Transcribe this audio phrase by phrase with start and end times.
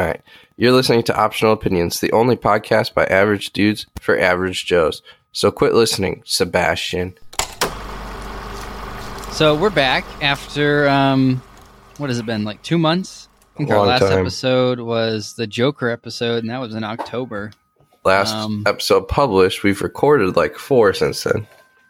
[0.00, 0.22] All right.
[0.56, 5.02] You're listening to Optional Opinions, the only podcast by average dudes for average Joes.
[5.32, 7.18] So quit listening, Sebastian.
[9.32, 11.42] So we're back after um,
[11.98, 13.28] what has it been like two months?
[13.54, 14.20] I think our last time.
[14.20, 17.52] episode was the Joker episode, and that was in October.
[18.02, 21.46] Last Um, episode published, we've recorded like four since then.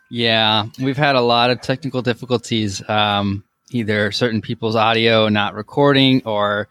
[0.09, 2.83] Yeah, we've had a lot of technical difficulties.
[2.89, 6.67] Um, either certain people's audio not recording, or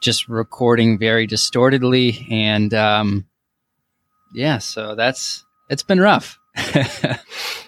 [0.00, 3.26] just recording very distortedly, and um,
[4.34, 6.38] yeah, so that's it's been rough.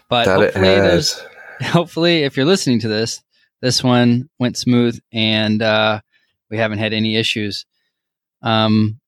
[0.09, 1.21] but that hopefully, there's
[1.61, 3.23] hopefully if you're listening to this
[3.61, 6.01] this one went smooth and uh,
[6.51, 7.67] we haven't had any issues.
[8.43, 9.01] Um,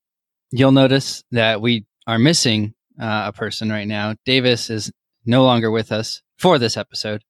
[0.51, 4.15] you'll notice that we are missing uh, a person right now.
[4.25, 4.93] Davis is
[5.25, 7.23] no longer with us for this episode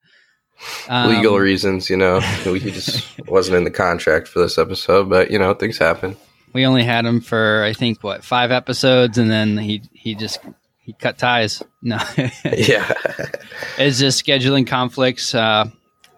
[0.89, 2.21] Um, Legal reasons, you know.
[2.45, 6.17] he just wasn't in the contract for this episode, but you know, things happen.
[6.53, 10.41] we only had him for i think what five episodes and then he he just
[10.81, 11.97] he cut ties no
[12.45, 12.93] Yeah.
[13.79, 15.33] it's just scheduling conflicts.
[15.35, 15.67] Uh,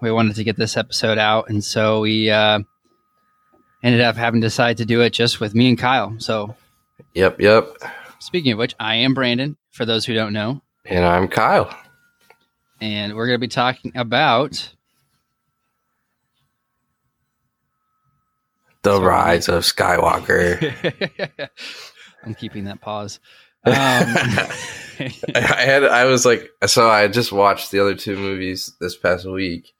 [0.00, 2.58] we wanted to get this episode out, and so we uh,
[3.82, 6.16] ended up having to decide to do it just with me and Kyle.
[6.18, 6.56] So,
[7.14, 7.66] yep, yep.
[8.18, 9.56] speaking of which, I am Brandon.
[9.70, 11.72] For those who don't know, And I'm Kyle.
[12.82, 14.72] And we're going to be talking about
[18.82, 19.06] The Sorry.
[19.06, 21.48] Rise of Skywalker.
[22.24, 23.20] I'm keeping that pause.
[23.64, 23.72] Um,
[25.36, 29.24] I had I was like so I just watched the other two movies this past
[29.24, 29.72] week.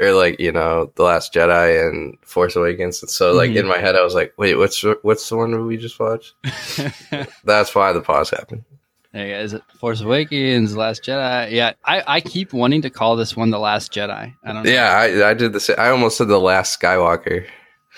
[0.00, 3.00] Or like, you know, The Last Jedi and Force Awakens.
[3.02, 3.56] And so like Mhm.
[3.60, 6.34] in my head I was like, wait, what's what's the one we just watched?
[7.44, 8.64] That's why the pause happened.
[9.12, 9.40] There you go.
[9.40, 11.50] Is it Force Awakens, Last Jedi?
[11.52, 14.34] Yeah, I, I keep wanting to call this one the Last Jedi.
[14.44, 14.70] I don't know.
[14.70, 15.76] Yeah, I, I did the same.
[15.78, 17.46] I almost said the last Skywalker.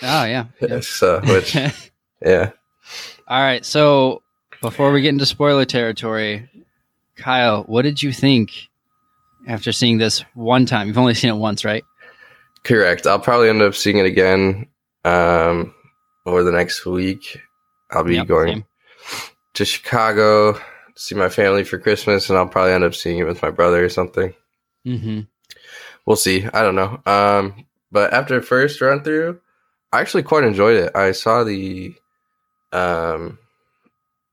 [0.02, 0.46] Oh yeah.
[0.60, 0.80] yeah.
[0.82, 1.54] So which
[2.24, 2.50] yeah.
[3.28, 3.64] All right.
[3.64, 4.22] So
[4.62, 6.48] before we get into spoiler territory,
[7.16, 8.50] Kyle, what did you think
[9.46, 10.86] after seeing this one time?
[10.88, 11.84] You've only seen it once, right?
[12.64, 13.06] Correct.
[13.06, 14.66] I'll probably end up seeing it again
[15.04, 15.74] um,
[16.26, 17.40] over the next week.
[17.90, 18.64] I'll be Yep, going same.
[19.54, 20.58] to Chicago
[20.96, 23.84] see my family for Christmas, and I'll probably end up seeing it with my brother
[23.84, 24.34] or something.
[24.86, 25.20] Mm-hmm.
[26.06, 26.46] We'll see.
[26.46, 27.00] I don't know.
[27.06, 29.40] Um, but after the first run through,
[29.92, 30.96] I actually quite enjoyed it.
[30.96, 31.94] I saw the
[32.72, 33.38] um,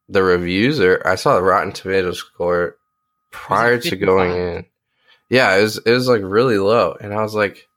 [0.08, 2.78] the reviews, or I saw the Rotten Tomatoes score
[3.32, 4.66] prior to going in.
[5.30, 7.69] Yeah, it was it was like really low, and I was like,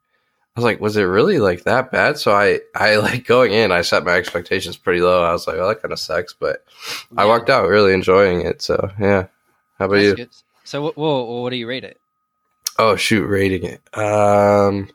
[0.54, 2.18] I was like, was it really like that bad?
[2.18, 5.24] So I I like going in, I set my expectations pretty low.
[5.24, 6.64] I was like, oh, that kind of sucks, but
[7.16, 8.60] I walked out really enjoying it.
[8.60, 9.26] So yeah,
[9.78, 10.14] how about you?
[10.14, 10.30] Good.
[10.64, 11.98] So, what, whoa, what do you rate it?
[12.78, 13.80] Oh shoot, rating it.
[13.96, 14.88] Um,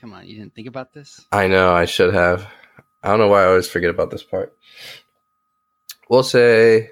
[0.00, 1.24] Come on, you didn't think about this?
[1.32, 2.46] I know I should have.
[3.02, 4.54] I don't know why I always forget about this part.
[6.10, 6.90] We'll say,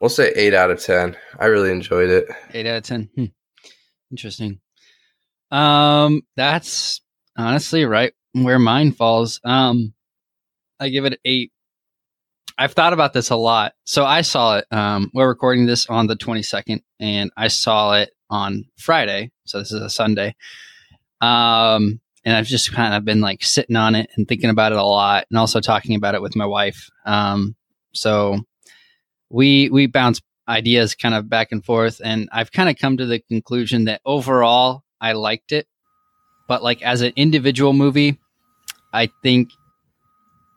[0.00, 1.16] we'll say eight out of ten.
[1.38, 2.28] I really enjoyed it.
[2.52, 3.10] Eight out of ten.
[3.14, 3.24] Hmm.
[4.10, 4.60] Interesting.
[5.50, 7.00] Um, that's
[7.36, 9.40] honestly right where mine falls.
[9.44, 9.94] Um,
[10.78, 11.52] I give it eight.
[12.58, 13.74] I've thought about this a lot.
[13.84, 14.66] So I saw it.
[14.70, 19.30] Um, we're recording this on the twenty second, and I saw it on Friday.
[19.44, 20.34] So this is a Sunday.
[21.20, 24.78] Um, and I've just kind of been like sitting on it and thinking about it
[24.78, 26.90] a lot, and also talking about it with my wife.
[27.04, 27.56] Um,
[27.92, 28.40] so
[29.30, 33.06] we we bounce ideas kind of back and forth and i've kind of come to
[33.06, 35.66] the conclusion that overall i liked it
[36.48, 38.18] but like as an individual movie
[38.92, 39.50] i think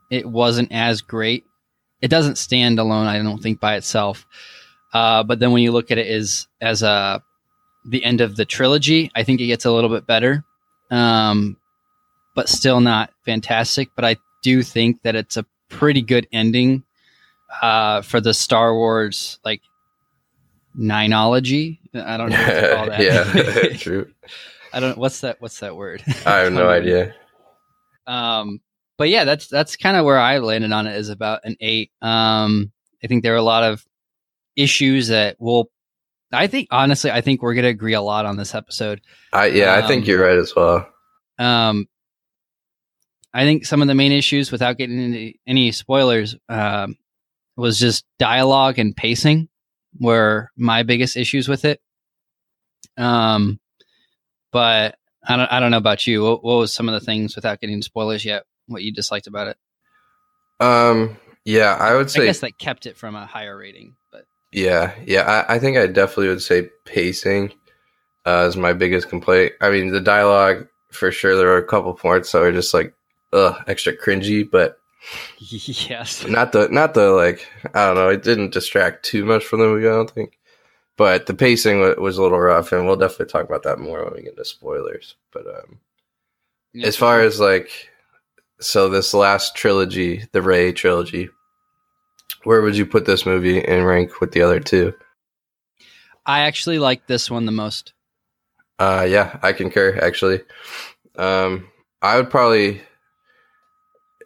[0.09, 1.45] it wasn't as great.
[2.01, 4.25] It doesn't stand alone i don't think by itself.
[4.91, 7.21] Uh, but then when you look at it as as a
[7.85, 10.43] the end of the trilogy i think it gets a little bit better.
[10.91, 11.57] Um,
[12.35, 16.83] but still not fantastic but i do think that it's a pretty good ending
[17.61, 19.61] uh, for the Star Wars like
[20.79, 21.79] ninology.
[21.93, 22.99] I don't know what to call that.
[23.01, 24.11] yeah, true.
[24.73, 24.97] I don't.
[24.97, 25.41] What's that?
[25.41, 26.03] What's that word?
[26.25, 27.13] I have no idea.
[28.07, 28.61] Um,
[28.97, 30.95] but yeah, that's that's kind of where I landed on it.
[30.95, 31.91] Is about an eight.
[32.01, 32.71] Um,
[33.03, 33.83] I think there are a lot of
[34.55, 35.69] issues that will.
[36.31, 39.01] I think honestly, I think we're gonna agree a lot on this episode.
[39.33, 40.87] I yeah, I think Um, you're right as well.
[41.39, 41.87] Um,
[43.33, 46.97] I think some of the main issues, without getting into any spoilers, um,
[47.55, 49.48] was just dialogue and pacing
[49.97, 51.81] were my biggest issues with it.
[52.97, 53.59] Um,
[54.51, 54.95] but
[55.25, 56.23] I don't, I don't know about you.
[56.23, 58.43] What, what was some of the things without getting spoilers yet?
[58.67, 59.57] What you disliked about it?
[60.59, 62.23] Um, yeah, I would say.
[62.23, 65.45] I guess that kept it from a higher rating, but Yeah, yeah.
[65.47, 67.53] I, I think I definitely would say pacing
[68.25, 69.53] uh, is my biggest complaint.
[69.61, 71.35] I mean, the dialogue for sure.
[71.35, 72.93] There were a couple points that were just like,
[73.33, 74.49] ugh, extra cringy.
[74.49, 74.77] But
[75.39, 76.27] Yes.
[76.27, 78.09] Not the not the like I don't know.
[78.09, 79.87] It didn't distract too much from the movie.
[79.87, 80.37] I don't think,
[80.97, 84.03] but the pacing was, was a little rough, and we'll definitely talk about that more
[84.03, 85.15] when we get into spoilers.
[85.31, 85.79] But um,
[86.83, 87.89] as far as like,
[88.59, 91.29] so this last trilogy, the Rey trilogy,
[92.43, 94.93] where would you put this movie in rank with the other two?
[96.25, 97.93] I actually like this one the most.
[98.77, 99.97] Uh, yeah, I concur.
[100.01, 100.41] Actually,
[101.17, 101.69] um,
[102.01, 102.81] I would probably,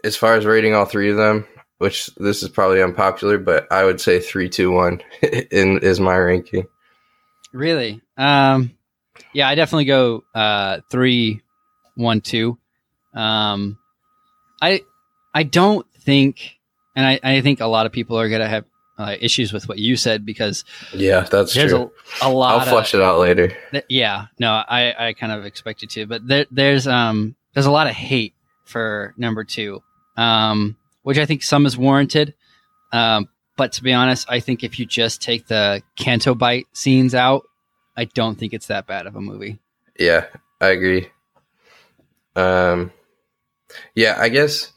[0.03, 1.45] as far as rating all three of them,
[1.77, 6.17] which this is probably unpopular, but I would say three, two, one in is my
[6.17, 6.65] ranking.
[7.51, 8.01] Really?
[8.17, 8.71] Um,
[9.33, 11.41] yeah, I definitely go uh, three,
[11.95, 12.57] one, two.
[13.13, 13.77] Um,
[14.61, 14.81] I
[15.33, 16.57] I don't think,
[16.95, 18.65] and I, I think a lot of people are gonna have
[18.97, 21.91] uh, issues with what you said because Yeah, that's there's true.
[22.21, 22.55] a, a lot.
[22.55, 23.55] I'll of- flush it out later.
[23.71, 27.65] Th- yeah, no, I, I kind of expect you to, but there, there's um there's
[27.67, 28.33] a lot of hate
[28.65, 29.83] for number two,
[30.17, 32.33] um, which I think some is warranted.
[32.91, 37.13] Um, but to be honest, I think if you just take the Canto Bight scenes
[37.13, 37.43] out,
[37.95, 39.59] I don't think it's that bad of a movie.
[39.97, 40.25] Yeah,
[40.59, 41.09] I agree.
[42.35, 42.91] Um,
[43.95, 44.71] yeah, I guess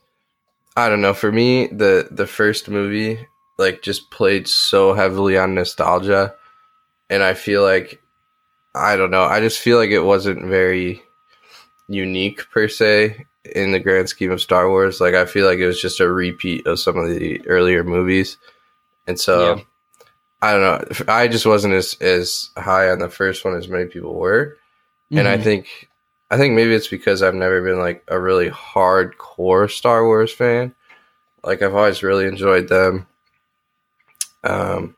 [0.76, 1.14] I don't know.
[1.14, 3.26] For me, the the first movie
[3.58, 6.34] like just played so heavily on nostalgia,
[7.08, 8.00] and I feel like
[8.74, 9.22] I don't know.
[9.22, 11.02] I just feel like it wasn't very
[11.88, 13.24] unique per se
[13.54, 15.00] in the grand scheme of Star Wars.
[15.00, 18.36] Like I feel like it was just a repeat of some of the earlier movies,
[19.06, 19.56] and so.
[19.56, 19.62] Yeah.
[20.42, 21.04] I don't know.
[21.12, 24.58] I just wasn't as, as high on the first one as many people were
[25.10, 25.42] and I Mhm.
[25.42, 25.88] think
[26.30, 30.74] I think maybe it's because I've never been like a really hardcore Star Wars fan.
[31.42, 33.06] Like I've always really enjoyed them.
[34.44, 34.94] Um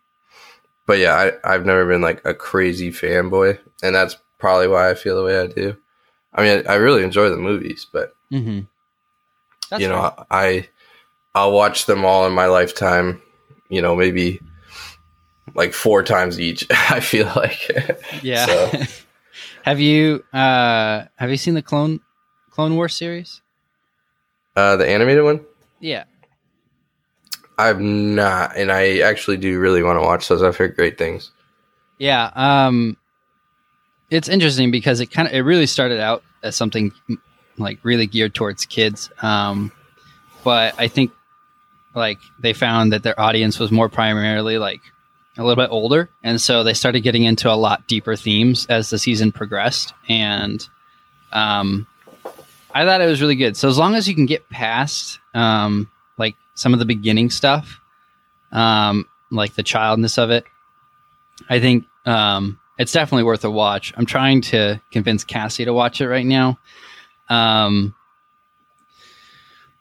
[0.86, 4.94] but yeah, I, I've never been like a crazy fanboy, and that's probably why I
[4.94, 5.76] feel the way I do.
[6.34, 8.66] I mean, I, I really enjoy the movies, but Mhm.
[9.78, 10.12] You know.
[10.30, 10.68] I
[11.34, 13.20] I'll watch them all in my lifetime.
[13.68, 14.40] You know, maybe
[15.54, 16.66] like four times each.
[16.70, 17.70] I feel like
[18.22, 18.46] yeah.
[18.46, 18.82] so-
[19.64, 22.00] have you uh have you seen the Clone
[22.50, 23.40] Clone Wars series?
[24.56, 25.44] uh, the animated one.
[25.78, 26.04] Yeah.
[27.58, 30.42] I've not, and I actually do really want to watch those.
[30.42, 31.30] I've heard great things.
[31.98, 32.96] Yeah, um,
[34.10, 36.92] it's interesting because it kind of it really started out as something
[37.56, 39.72] like really geared towards kids, um,
[40.44, 41.12] but I think
[41.94, 44.80] like they found that their audience was more primarily like
[45.36, 48.90] a little bit older, and so they started getting into a lot deeper themes as
[48.90, 50.66] the season progressed, and
[51.32, 51.86] um,
[52.74, 53.56] I thought it was really good.
[53.56, 57.80] So as long as you can get past um, like some of the beginning stuff,
[58.52, 60.44] um, like the childness of it,
[61.48, 63.92] I think um, it's definitely worth a watch.
[63.96, 66.58] I'm trying to convince Cassie to watch it right now.
[67.28, 67.94] Um,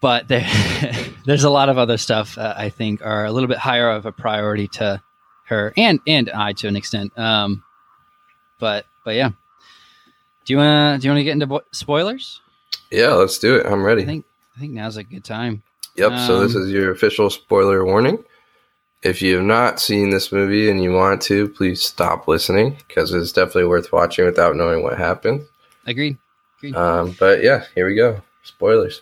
[0.01, 0.47] but there,
[1.25, 4.05] there's a lot of other stuff uh, I think are a little bit higher of
[4.05, 5.01] a priority to
[5.45, 7.17] her and and I to an extent.
[7.17, 7.63] Um,
[8.59, 9.29] but but yeah,
[10.45, 12.41] do you wanna do you wanna get into bo- spoilers?
[12.91, 13.65] Yeah, let's do it.
[13.65, 14.03] I'm ready.
[14.03, 15.63] I think I think now's a good time.
[15.95, 16.11] yep.
[16.27, 18.23] so this um, is your official spoiler warning.
[19.03, 23.13] If you have not seen this movie and you want to, please stop listening because
[23.13, 25.47] it's definitely worth watching without knowing what happens.
[25.85, 26.17] Agreed.
[26.75, 28.21] Um, but yeah, here we go.
[28.43, 29.01] Spoilers.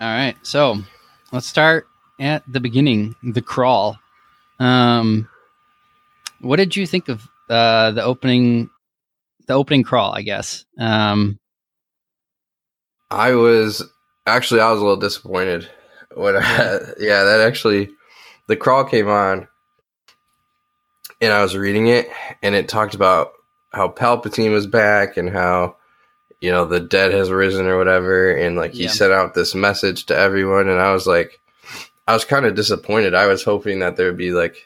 [0.00, 0.78] All right, so
[1.32, 1.86] let's start
[2.18, 3.98] at the beginning, the crawl.
[4.58, 5.28] Um,
[6.40, 8.70] what did you think of uh, the opening,
[9.46, 10.12] the opening crawl?
[10.12, 10.64] I guess.
[10.78, 11.38] Um,
[13.10, 13.84] I was
[14.26, 15.68] actually I was a little disappointed
[16.14, 16.40] when I
[16.98, 17.90] yeah that actually
[18.48, 19.48] the crawl came on
[21.20, 22.08] and I was reading it
[22.42, 23.32] and it talked about
[23.72, 25.76] how Palpatine was back and how
[26.40, 28.90] you know the dead has risen or whatever and like he Yeah.
[28.90, 31.38] sent out this message to everyone and I was like
[32.08, 33.14] I was kind of disappointed.
[33.14, 34.56] I was hoping that there would be like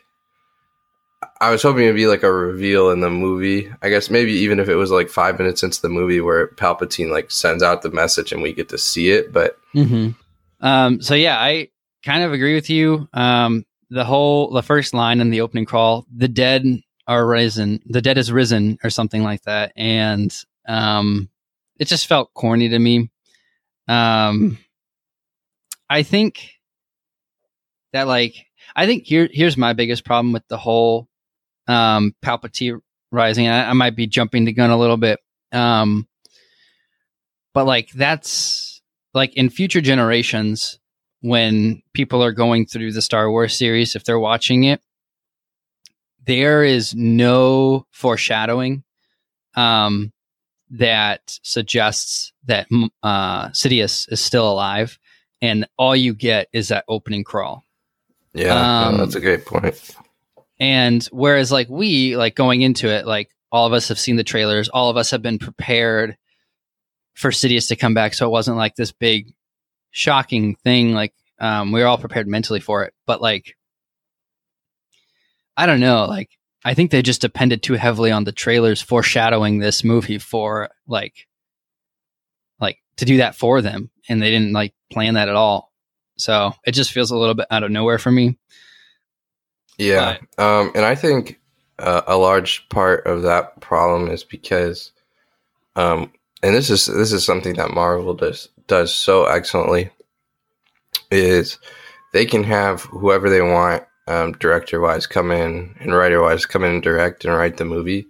[1.40, 3.70] I was hoping it'd be like a reveal in the movie.
[3.82, 7.10] I guess maybe even if it was like five minutes into the movie where Palpatine
[7.10, 9.32] like sends out the message and we get to see it.
[9.34, 9.58] But
[10.62, 11.68] um, so yeah, I
[12.06, 13.08] kind of agree with you.
[13.12, 16.64] Um, the whole, the first line in the opening crawl, the dead
[17.06, 20.34] are risen, the dead is risen, or something like that, and
[20.66, 21.28] um,
[21.78, 23.10] it just felt corny to me.
[23.88, 24.58] Um,
[25.88, 26.50] I think
[27.92, 31.08] that like I think here here's my biggest problem with the whole
[31.68, 32.80] um Palpatine
[33.12, 33.48] rising.
[33.48, 35.20] I, I might be jumping the gun a little bit.
[35.52, 36.08] Um
[37.54, 38.82] but like that's
[39.14, 40.78] like in future generations
[41.22, 44.80] when people are going through the Star Wars series if they're watching it
[46.26, 48.82] there is no foreshadowing
[49.54, 50.12] um
[50.70, 52.66] that suggests that
[53.02, 54.98] uh Sidious is still alive
[55.42, 57.64] and all you get is that opening crawl.
[58.32, 59.94] Yeah, Um, no, that's a great point.
[60.58, 64.24] And whereas like we like going into it, like all of us have seen the
[64.24, 66.16] trailers, all of us have been prepared
[67.14, 69.32] for Sidious to come back, so it wasn't like this big
[69.96, 70.92] shocking thing.
[70.92, 73.56] Like um, we were all prepared mentally for it, but like
[75.56, 76.30] I don't know, like
[76.64, 81.26] I think they just depended too heavily on the trailers foreshadowing this movie for like
[82.60, 85.72] like to do that for them, and they didn't like plan that at all.
[86.18, 88.38] So it just feels a little bit out of nowhere for me.
[89.78, 91.40] Yeah, um, and I think
[91.78, 94.92] uh, a large part of that problem is because,
[95.74, 96.10] um,
[96.46, 99.90] and this is this is something that Marvel does does so excellently,
[101.10, 101.58] is
[102.12, 106.64] they can have whoever they want, um, director wise, come in and writer wise come
[106.64, 108.06] in and direct and write the movie,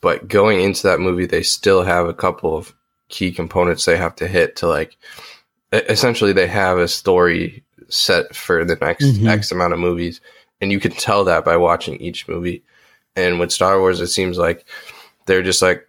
[0.00, 2.74] but going into that movie, they still have a couple of
[3.08, 4.96] key components they have to hit to like.
[5.72, 9.28] Essentially, they have a story set for the next Mhm.
[9.28, 10.20] X amount of movies
[10.60, 12.62] and you can tell that by watching each movie.
[13.16, 14.64] And with Star Wars, it seems like
[15.26, 15.87] they're just like,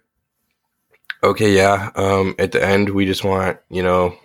[1.22, 4.16] okay, yeah, um, at the end, we just want you know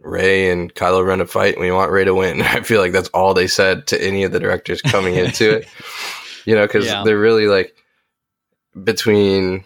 [0.00, 2.42] Rey and Kylo Ren to fight, and we want Rey to win.
[2.42, 5.68] I feel like that's all they said to any of the directors coming into it,
[6.44, 7.02] you know, because Yeah.
[7.04, 7.74] they're really like
[8.84, 9.64] between,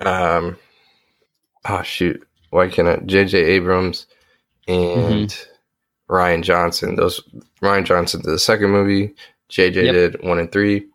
[0.00, 0.56] um,
[1.68, 2.96] oh shoot, why can't I?
[3.04, 3.38] J.J.
[3.38, 4.06] Abrams
[4.68, 5.46] and
[6.08, 6.96] Rian Johnson.
[6.96, 7.20] Those
[7.62, 9.14] Rian Johnson did the second movie.
[9.50, 9.92] JJ Yep.
[9.94, 10.86] did one and three,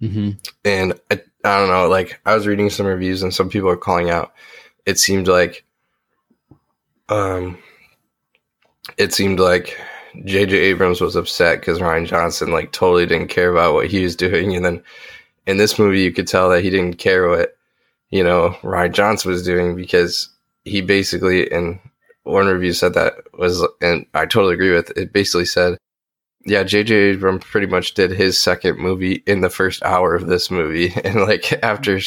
[0.00, 0.30] Mm-hmm.
[0.64, 1.88] and I, I don't know.
[1.88, 4.32] Like I was reading some reviews, and some people are calling out.
[4.86, 5.64] It seemed like,
[7.08, 7.58] um,
[8.98, 9.78] it seemed like
[10.16, 14.16] JJ Abrams was upset because Rian Johnson like totally didn't care about what he was
[14.26, 14.82] doing, and then
[15.46, 17.56] in this movie, you could tell that he didn't care what
[18.10, 20.28] you know Rian Johnson was doing because
[20.64, 21.78] he basically and
[22.24, 24.90] one review said that was, and I totally agree with.
[24.96, 25.78] It basically said
[26.44, 26.94] yeah, J.J.
[26.94, 31.20] Abrams pretty much did his second movie in the first hour of this movie, and
[31.20, 31.98] like after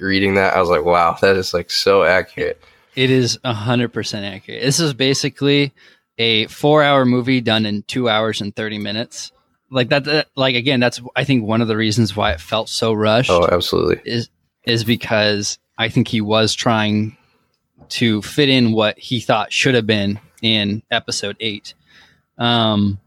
[0.00, 2.60] reading that, I was like, wow, that is like so accurate.
[2.96, 4.62] It is hundred percent accurate.
[4.62, 5.72] This is basically
[6.18, 9.32] a four-hour movie done in two hours and thirty minutes.
[9.70, 12.68] Like that, that- like again, that's I think one of the reasons why it felt
[12.68, 14.00] so rushed Oh, absolutely.
[14.04, 14.28] is
[14.64, 17.16] is because I think he was trying
[17.90, 21.74] to fit in what he thought should have been in episode eight.
[22.38, 22.98] Um,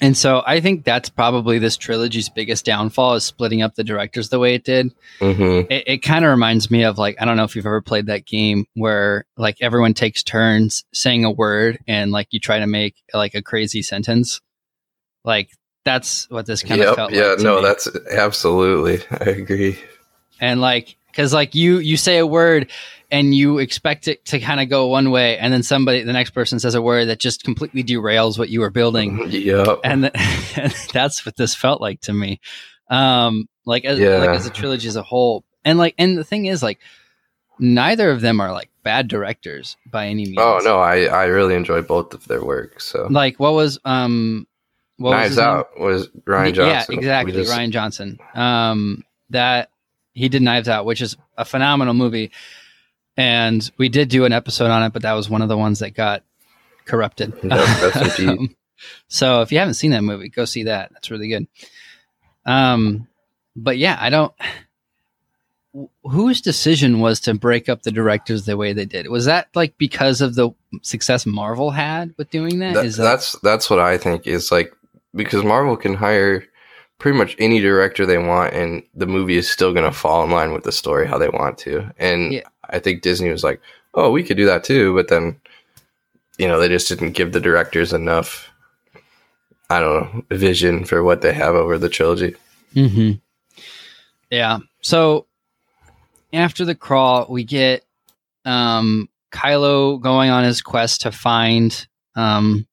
[0.00, 4.28] and so I think that's probably this trilogy's biggest downfall is splitting up the directors
[4.28, 7.36] the way it did hmm it, it kind of reminds me of like I don't
[7.36, 11.78] know if you've ever played that game where like everyone takes turns saying a word
[11.88, 14.40] and like you try to make like a crazy sentence.
[15.24, 15.50] Like
[15.84, 16.96] that's what this kind of Yep.
[16.96, 17.28] felt Yeah.
[17.30, 17.38] like.
[17.40, 17.62] no, me.
[17.62, 19.02] that's absolutely.
[19.10, 19.78] I agree.
[20.40, 22.70] and like because like you you say a word
[23.10, 26.30] and you expect it to kind of go one way and then somebody the next
[26.30, 29.80] person says a word that just completely derails what you were building Yep.
[29.84, 30.14] and, th-
[30.58, 32.40] and that's what this felt like to me
[32.90, 34.16] um like as Yeah.
[34.18, 36.78] like as a trilogy as a whole and like and the thing is like
[37.58, 41.54] neither of them are like bad directors by any means Oh no, I I really
[41.54, 42.80] enjoy both of their work.
[42.80, 44.46] So like what was um
[44.98, 45.46] what was Knives name?
[45.46, 46.94] Out was Rian Johnson.
[46.94, 49.70] yeah exactly just- rian johnson um that
[50.14, 52.30] he did knives out which is a phenomenal movie
[53.16, 55.78] and we did do an episode on it but that was one of the ones
[55.80, 56.22] that got
[56.84, 58.28] corrupted Yep, rest in peace.
[58.28, 58.56] Um,
[59.08, 61.46] so if you haven't seen that movie go see that that's really good
[62.44, 63.06] um
[63.56, 64.32] but yeah i don't
[66.04, 69.76] whose decision was to break up the directors the way they did was that like
[69.76, 70.50] because of the
[70.82, 72.74] success marvel had with doing that?
[72.74, 74.72] That- Is that that's that's what I think is like
[75.14, 76.44] because Marvel can hire
[76.98, 80.30] pretty much any director they want, and the movie is still going to fall in
[80.30, 81.90] line with the story how they want to.
[81.98, 82.42] And Yeah.
[82.70, 83.60] I think Disney was like,
[83.94, 85.40] "Oh, we could do that too," but then
[86.38, 88.50] you know they just didn't give the directors enough.
[89.68, 92.36] I don't know vision for what they have over the trilogy.
[92.74, 93.12] Mm-hmm.
[94.30, 94.58] Yeah.
[94.82, 95.26] So
[96.32, 97.84] after the crawl, we get
[98.44, 102.66] um, Kylo going on his quest to find um,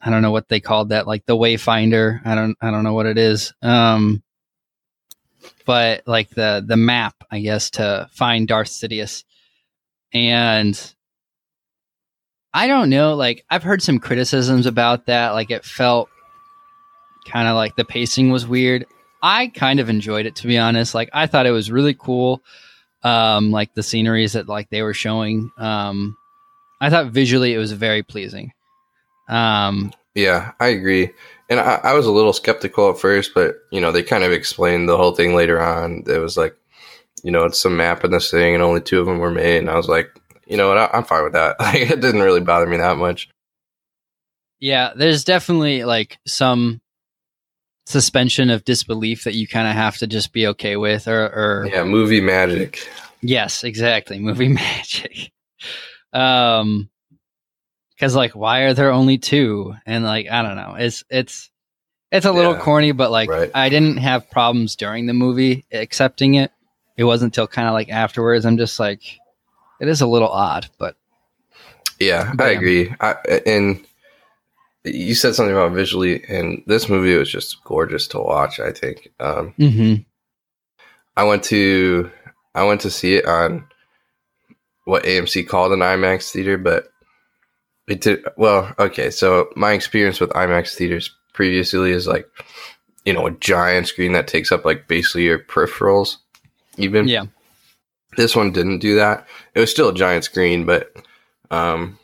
[0.00, 2.20] I don't know what they called that, like the Wayfinder.
[2.24, 3.52] I don't I don't know what it is.
[3.62, 4.22] Um,
[5.66, 9.24] but like the the map, I guess, to find Darth Sidious.
[10.12, 10.94] And
[12.52, 15.30] I don't know, like I've heard some criticisms about that.
[15.30, 16.08] Like it felt
[17.26, 18.86] kind of like the pacing was weird.
[19.22, 20.94] I kind of enjoyed it to be honest.
[20.94, 22.42] Like I thought it was really cool.
[23.02, 25.50] Um, like the sceneries that like they were showing.
[25.56, 26.16] Um,
[26.80, 28.52] I thought visually it was very pleasing.
[29.28, 31.10] Um, Yeah, I agree.
[31.50, 34.32] And I, I was a little skeptical at first, but you know, they kind of
[34.32, 36.04] explained the whole thing later on.
[36.06, 36.56] It was like,
[37.22, 39.58] you know, it's some map in this thing, and only two of them were made.
[39.58, 40.08] And I was like,
[40.46, 41.56] you know what, I, I'm fine with that.
[41.60, 43.28] Like, it didn't really bother me that much.
[44.60, 46.80] Yeah, there's definitely like some
[47.86, 51.66] suspension of disbelief that you kind of have to just be okay with or, or
[51.66, 52.88] Yeah, movie magic.
[53.22, 54.18] Yes, exactly.
[54.18, 55.32] Movie magic.
[56.12, 56.90] Um
[58.00, 59.74] cuz like why are there only two?
[59.86, 60.76] And like I don't know.
[60.78, 61.50] It's it's
[62.12, 63.50] it's a little Yeah, corny but like right.
[63.54, 66.52] I didn't have problems during the movie accepting it.
[66.96, 69.02] It wasn't until kind of like afterwards I'm just like
[69.80, 70.96] it is a little odd, but
[72.00, 72.58] Yeah, But, I yeah.
[72.58, 72.94] agree.
[73.00, 73.12] I,
[73.46, 73.84] and
[74.84, 78.60] you said something about visually, and this movie was just gorgeous to watch.
[78.60, 79.10] I think.
[79.20, 80.04] Um, mhm.
[81.16, 82.10] I went to
[82.54, 83.66] I went to see it on
[84.84, 86.89] what AMC called an IMAX theater, but
[87.90, 88.72] it did well.
[88.78, 92.26] Okay, so my experience with IMAX theaters previously is like
[93.04, 96.16] you know a giant screen that takes up like basically your peripherals.
[96.78, 97.24] Even Yeah.
[98.16, 99.26] this one didn't do that.
[99.54, 100.94] It was still a giant screen, but
[101.50, 101.98] um,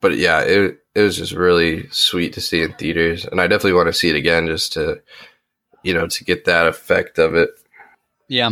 [0.00, 3.72] but yeah, it it was just really sweet to see in theaters, and I definitely
[3.72, 5.00] want to see it again just to
[5.82, 7.50] you know to get that effect of it.
[8.28, 8.50] Yeah.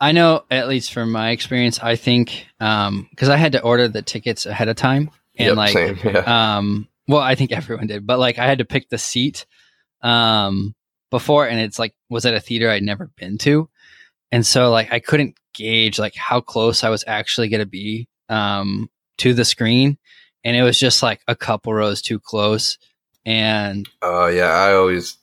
[0.00, 4.00] I know, at least from my experience, I think because I had to order the
[4.00, 6.56] tickets ahead of time, and Yep, like, same, yeah.
[6.56, 9.46] um, well, I think everyone did, but like, I had to pick the seat
[10.02, 10.74] um,
[11.10, 13.68] before, and it's like was at a theater I'd never been to,
[14.32, 18.08] and so like I couldn't gauge like how close I was actually going to be
[18.28, 19.98] um, to the screen,
[20.44, 22.78] and it was just like a couple rows too close,
[23.24, 25.16] and Oh yeah, I always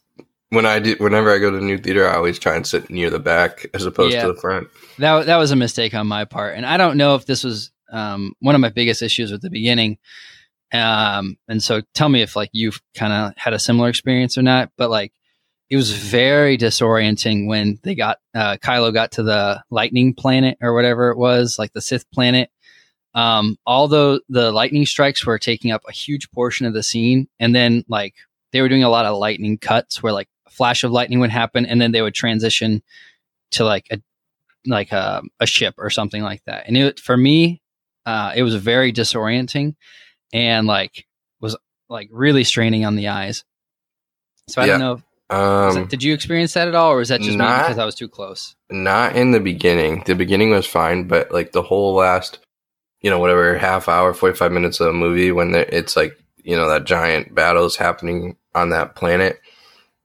[0.50, 2.89] when I do whenever I go to a new theater, I always try and sit
[2.89, 4.24] near the back as opposed Yeah.
[4.27, 4.67] to the front.
[5.00, 7.72] that that was a mistake on my part, and I don't know if this was
[7.96, 9.98] um, one of my biggest issues with the beginning.
[10.74, 14.42] Um, and so tell me if like you've kind of had a similar experience or
[14.42, 15.14] not, but like
[15.70, 20.74] it was very disorienting when they got uh, Kylo got to the lightning planet or
[20.74, 22.50] whatever it was, like the Sith planet.
[23.14, 27.56] Um, although the lightning strikes were taking up a huge portion of the scene, and
[27.56, 28.16] then like
[28.52, 31.30] they were doing a lot of lightning cuts where like a flash of lightning would
[31.30, 32.84] happen, and then they would transition
[33.51, 34.01] to like a
[34.68, 36.66] like a, a ship or something like that.
[36.68, 37.62] And it, for me,
[38.05, 39.75] uh, it was very disorienting
[40.33, 41.05] and like
[41.41, 41.55] was
[41.89, 43.44] like really straining on the eyes.
[44.48, 45.01] So I don't know.
[45.29, 47.63] was Um, that- did you experience that at all, or was that just me not-
[47.63, 48.55] because I was too close?
[48.70, 50.03] not in the beginning.
[50.05, 52.39] The beginning was fine, but like the whole last,
[53.01, 56.18] you know, whatever half hour, forty five minutes of the movie when there, it's like
[56.44, 59.39] you know that giant battle is happening on that planet.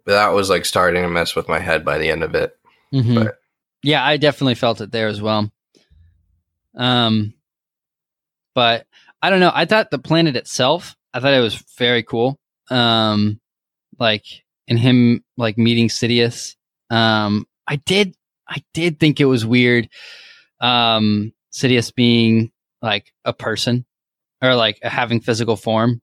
[0.06, 2.56] That was like starting to mess with my head by the end of it.
[2.94, 3.24] Mhm.
[3.24, 3.38] But-
[3.82, 5.50] Yeah, I definitely felt it there as well.
[6.76, 7.34] Um,
[8.54, 8.86] but
[9.22, 9.52] I don't know.
[9.52, 12.38] I thought the planet itself, I thought it was very cool.
[12.70, 13.40] Um,
[13.98, 14.24] like
[14.66, 16.56] in him like meeting Sidious.
[16.90, 18.14] Um, I did,
[18.48, 19.88] I did think it was weird.
[20.60, 23.84] Um, Sidious being like a person
[24.42, 26.00] or like having physical form.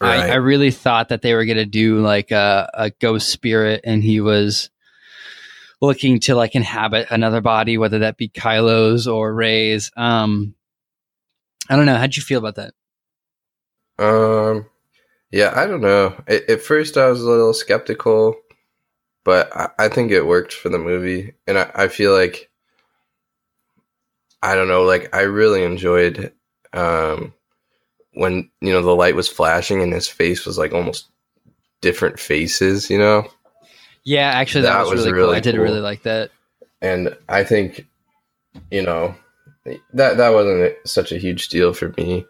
[0.00, 4.02] I, I really thought that they were gonna do like a, a ghost spirit, and
[4.02, 4.70] he was
[5.80, 9.90] looking to like inhabit another body, whether that be Kylo's or Rey's.
[9.96, 10.54] Um,
[11.68, 11.96] I don't know.
[11.96, 12.74] How'd you feel about that?
[13.98, 14.66] Um,
[15.30, 16.14] yeah, I don't know.
[16.26, 18.34] At, at first, I was a little skeptical,
[19.24, 22.50] but I, I think it worked for the movie, and I, I feel like
[24.42, 24.82] I don't know.
[24.82, 26.32] Like, I really enjoyed
[26.74, 27.34] um
[28.14, 31.06] when you know the light was flashing and his face was like almost
[31.80, 33.26] different faces, you know.
[34.04, 35.20] Yeah, actually, that, That was, was really, cool.
[35.26, 35.64] really I did cool.
[35.64, 36.30] really like that.
[36.80, 37.86] and I think
[38.70, 39.14] you know
[39.94, 42.24] that that wasn't such a huge deal for me.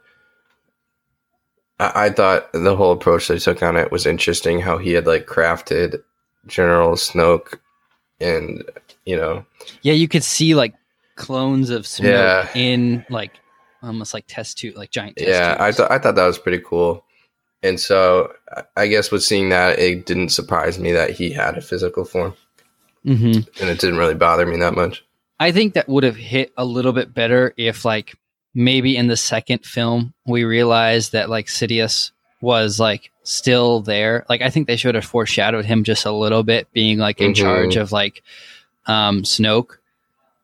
[1.78, 4.60] I, I thought the whole approach they took on it was interesting.
[4.60, 6.02] How he had like crafted
[6.46, 7.58] General Snoke,
[8.20, 8.64] and
[9.06, 9.44] you know,
[9.82, 10.74] Yeah, you could see like
[11.16, 12.48] clones of Snoke Yeah.
[12.54, 13.32] in like
[13.82, 15.16] almost like test tube, like giant.
[15.16, 17.04] Test yeah, I thought I thought that was pretty cool.
[17.64, 18.32] And so
[18.76, 22.34] I- guess with seeing that, it didn't surprise me that he had a physical form,
[23.06, 23.46] Mhm.
[23.60, 25.04] and it didn't really bother me that much.
[25.42, 28.14] I think that would have hit a little bit better if like
[28.54, 34.24] maybe in the second film we realized that like Sidious was like still there.
[34.28, 37.32] Like I think they should have foreshadowed him just a little bit being like in
[37.32, 37.36] Mhm.
[37.36, 38.22] charge of like
[38.86, 39.78] um Snoke.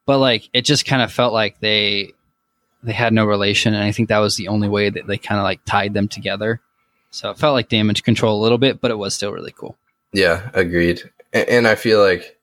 [0.06, 2.12] But like it just kind of felt like they
[2.82, 5.38] they had no relation and I think that was the only way that they kind
[5.38, 6.60] of like tied them together.
[7.10, 9.76] So it felt like damage control a little bit, but it was still really cool.
[10.12, 11.02] Yeah, agreed.
[11.32, 12.37] And, and I feel like,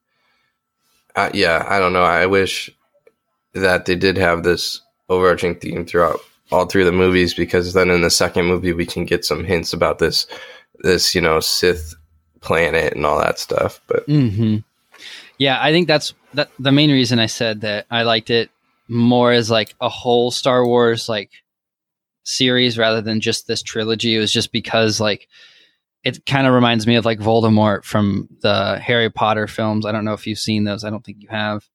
[1.15, 2.03] uh, yeah, I don't know.
[2.03, 2.69] I wish
[3.53, 6.19] that they did have this overarching theme throughout
[6.51, 9.73] all of the movies because then in the second movie we can get some hints
[9.73, 10.27] about this,
[10.79, 11.95] this you know Sith
[12.41, 13.81] planet and all that stuff.
[13.87, 14.57] But hmm
[15.37, 16.49] Yeah, I think that's that.
[16.59, 18.49] The main reason I said that I liked it
[18.87, 21.31] more as like a whole Star Wars like
[22.23, 24.15] series rather than just this trilogy.
[24.15, 25.27] It was just because like
[26.05, 29.87] it kind of reminds me of like Voldemort from the Harry Potter films.
[29.87, 30.83] I don't know if you've seen those.
[30.83, 31.67] I don't think you have.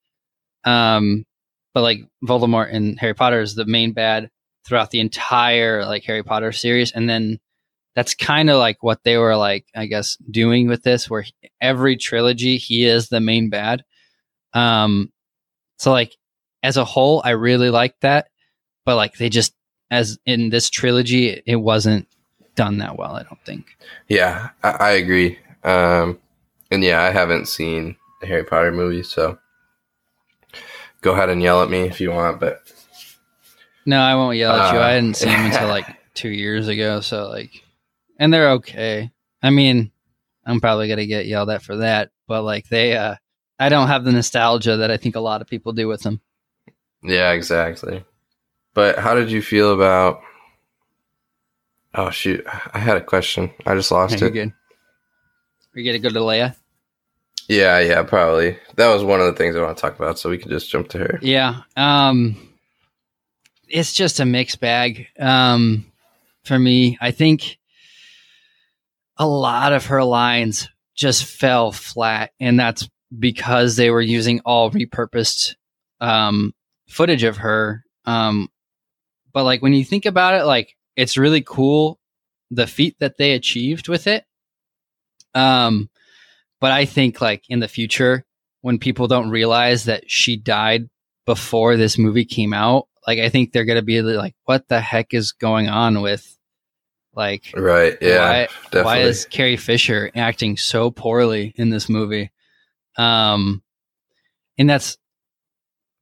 [0.64, 1.27] Um,
[1.75, 4.31] but like Voldemort in Harry Potter is the main bad
[4.64, 7.40] throughout the entire like Harry Potter series, and then
[7.97, 11.25] that's kind of like what they were like, I guess, doing with this, where
[11.61, 13.85] every trilogy he is the main bad.
[14.53, 15.11] Um,
[15.79, 16.16] so like
[16.62, 18.29] as a whole, I really like that,
[18.87, 19.55] but like they just
[19.90, 22.07] as in this trilogy, it wasn't
[22.61, 23.16] done that well.
[23.16, 23.79] I don't think.
[24.07, 25.38] Yeah, I, I agree.
[25.64, 26.18] Um,
[26.70, 29.38] and yeah, I haven't seen the Harry Potter movie, so
[31.01, 32.38] go ahead and yell at me if you want.
[32.38, 32.61] But
[33.87, 34.79] no, I won't yell at uh, you.
[34.79, 37.51] I didn't see them until like two years ago, so like,
[38.18, 39.11] and they're okay.
[39.42, 39.90] I mean,
[40.44, 43.14] I'm probably gonna get yelled at for that, but like they, uh,
[43.59, 46.20] I don't have the nostalgia that I think a lot of people do with them.
[47.03, 48.05] Yeah, exactly.
[48.75, 50.20] But how did you feel about?
[51.94, 52.44] Oh shoot!
[52.72, 53.50] I had a question.
[53.66, 54.22] I just lost it.
[54.22, 54.53] Are good.
[55.74, 56.57] Are you gonna go to Leia?
[57.48, 58.57] Yeah, yeah, probably.
[58.76, 60.70] That was one of the things I want to talk about, so we can just
[60.70, 61.18] jump to her.
[61.20, 61.62] Yeah.
[61.76, 62.37] Um,
[63.68, 65.09] it's just a mixed bag.
[65.18, 65.90] Um,
[66.44, 67.59] for me, I think
[69.16, 74.70] a lot of her lines just fell flat, and that's because they were using all
[74.70, 75.57] repurposed
[76.00, 76.55] um,
[76.88, 77.85] footage of her.
[78.05, 78.48] Um,
[79.33, 81.98] but like when you think about it, like it's really cool
[82.50, 84.24] the feat that they achieved with it.
[85.34, 85.88] Um,
[86.60, 88.26] but I think like in the future,
[88.60, 90.90] when people don't realize that she died
[91.24, 95.14] before this movie came out, like I think they're gonna be like, "What the heck
[95.14, 96.36] is going on with?"
[97.14, 97.96] Like, right?
[98.02, 98.46] Yeah.
[98.72, 102.30] Why, why is Carrie Fisher acting so poorly in this movie?
[102.98, 103.62] Um,
[104.58, 104.98] and that's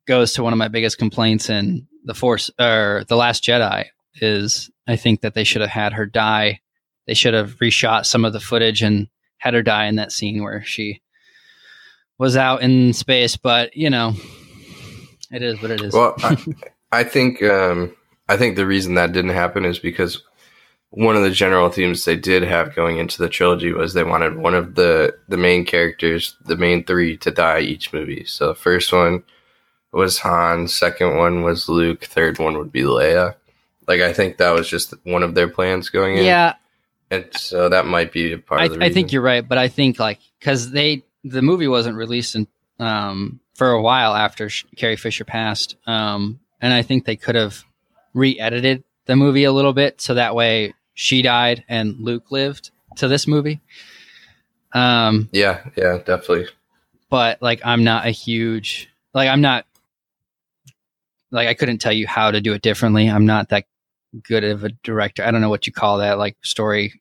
[0.08, 3.86] goes to one of my biggest complaints in the Force or the Last Jedi
[4.22, 6.60] is I think that they should have had her die.
[7.06, 10.42] They should have reshot some of the footage and had her die in that scene
[10.42, 11.00] where she
[12.18, 13.36] was out in space.
[13.36, 14.14] But you know,
[15.30, 15.94] it is what it is.
[15.94, 16.36] Well, I,
[16.92, 17.94] I think um,
[18.28, 20.22] I think the reason that didn't happen is because
[20.90, 24.36] one of the general themes they did have going into the trilogy was they wanted
[24.36, 28.24] one of the the main characters, the main three, to die each movie.
[28.24, 29.22] So the first one
[29.92, 33.34] was Han, second one was Luke, third one would be Leia.
[33.88, 36.24] Like I think that was just one of their plans going in.
[36.24, 36.54] Yeah.
[37.10, 38.90] And so that might be a part I, of the reason.
[38.90, 42.46] I think you're right, but I think like cuz they the movie wasn't released in
[42.78, 45.76] um for a while after Carrie Fisher passed.
[45.86, 47.64] Um and I think they could have
[48.12, 53.08] re-edited the movie a little bit so that way she died and Luke lived to
[53.08, 53.60] this movie.
[54.74, 56.48] Um Yeah, yeah, definitely.
[57.08, 59.64] But like I'm not a huge like I'm not
[61.30, 63.08] like I couldn't tell you how to do it differently.
[63.08, 63.64] I'm not that
[64.22, 65.24] good of a director.
[65.24, 67.00] I don't know what you call that, like story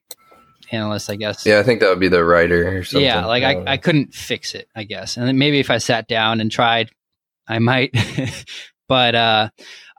[0.70, 1.46] analyst, I guess.
[1.46, 3.04] Yeah, I think that would be the writer or something.
[3.04, 5.16] Yeah, like I, I, I couldn't fix it, I guess.
[5.16, 6.90] And then maybe if I sat down and tried,
[7.46, 7.94] I might.
[8.88, 9.50] but uh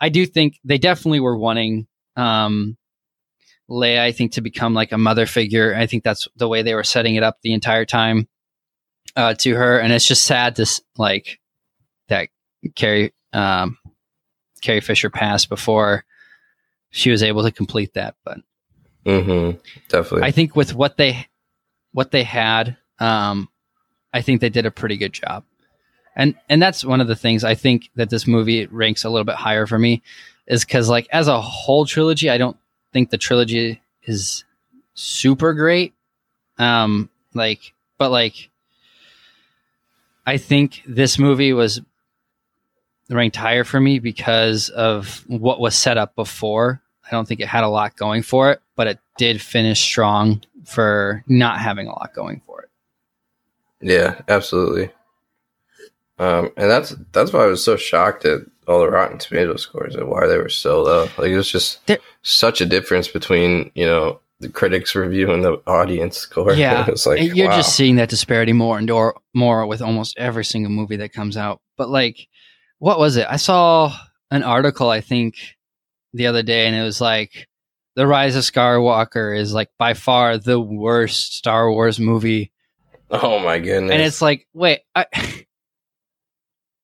[0.02, 2.78] I do think they definitely were wanting um
[3.70, 5.76] Leia, I think, to become like a mother figure.
[5.76, 8.28] I think that's the way they were setting it up the entire time
[9.16, 11.40] uh, to her, and it's just sad to like
[12.08, 12.30] that
[12.76, 13.78] Carrie um,
[14.62, 16.04] Carrie Fisher passed before
[16.92, 18.16] she was able to complete that.
[18.24, 18.40] But
[19.06, 21.28] mm-hmm, definitely, I think with what they
[21.92, 23.50] what they had, um,
[24.14, 25.44] I think they did a pretty good job.
[26.16, 29.26] And and that's one of the things I think that this movie ranks a little
[29.26, 30.02] bit higher for me
[30.48, 32.58] is because like as a whole trilogy, I don't
[32.92, 34.44] think the trilogy is
[34.96, 35.94] super great.
[36.58, 38.50] Um, like, but like,
[40.26, 41.82] I think this movie was
[43.10, 46.82] ranked higher for me because of what was set up before.
[47.06, 50.42] I don't think it had a lot going for it, but it did finish strong
[50.66, 52.70] for not having a lot going for it.
[53.82, 54.92] Yeah, absolutely.
[56.20, 59.96] Um, and that's that's why I was so shocked at all the Rotten Tomato scores
[59.96, 61.08] and why they were so low.
[61.18, 65.44] Like it was just there, such a difference between you know the critics review and
[65.44, 66.54] the audience score.
[66.54, 67.56] Yeah, it's like you're wow.
[67.56, 71.38] just seeing that disparity more and more, more with almost every single movie that comes
[71.38, 71.62] out.
[71.78, 72.28] But like
[72.80, 73.28] what was it?
[73.30, 73.96] I saw
[74.32, 75.36] an article, I think,
[76.14, 77.48] the other day, and it was like
[77.96, 82.52] The Rise of Skywalker is like by far the worst Star Wars movie.
[83.12, 83.92] Oh my goodness.
[83.92, 85.06] And it's like, wait, I,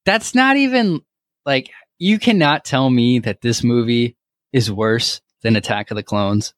[0.05, 1.01] that's not even
[1.45, 4.17] like you cannot tell me that this movie
[4.51, 6.53] is worse than Attack of the Clones.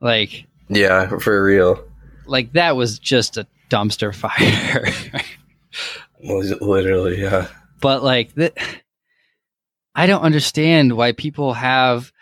[0.00, 1.84] Like, yeah, for real.
[2.26, 4.86] Like that was just a dumpster fire.
[6.60, 7.48] Literally, yeah.
[7.80, 8.52] But like, the,
[9.94, 12.12] I don't understand why people have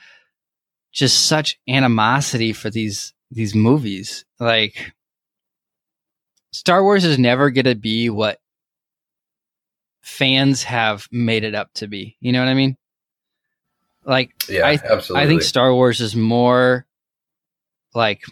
[0.93, 4.25] just such animosity for these these movies.
[4.41, 4.93] Like
[6.53, 8.41] Star Wars is never going to be what
[10.03, 12.17] fans have made it up to be.
[12.21, 12.77] You know what I mean?
[14.05, 15.25] Like Yeah, I absolutely.
[15.25, 16.87] I think Star Wars is more
[17.95, 18.23] like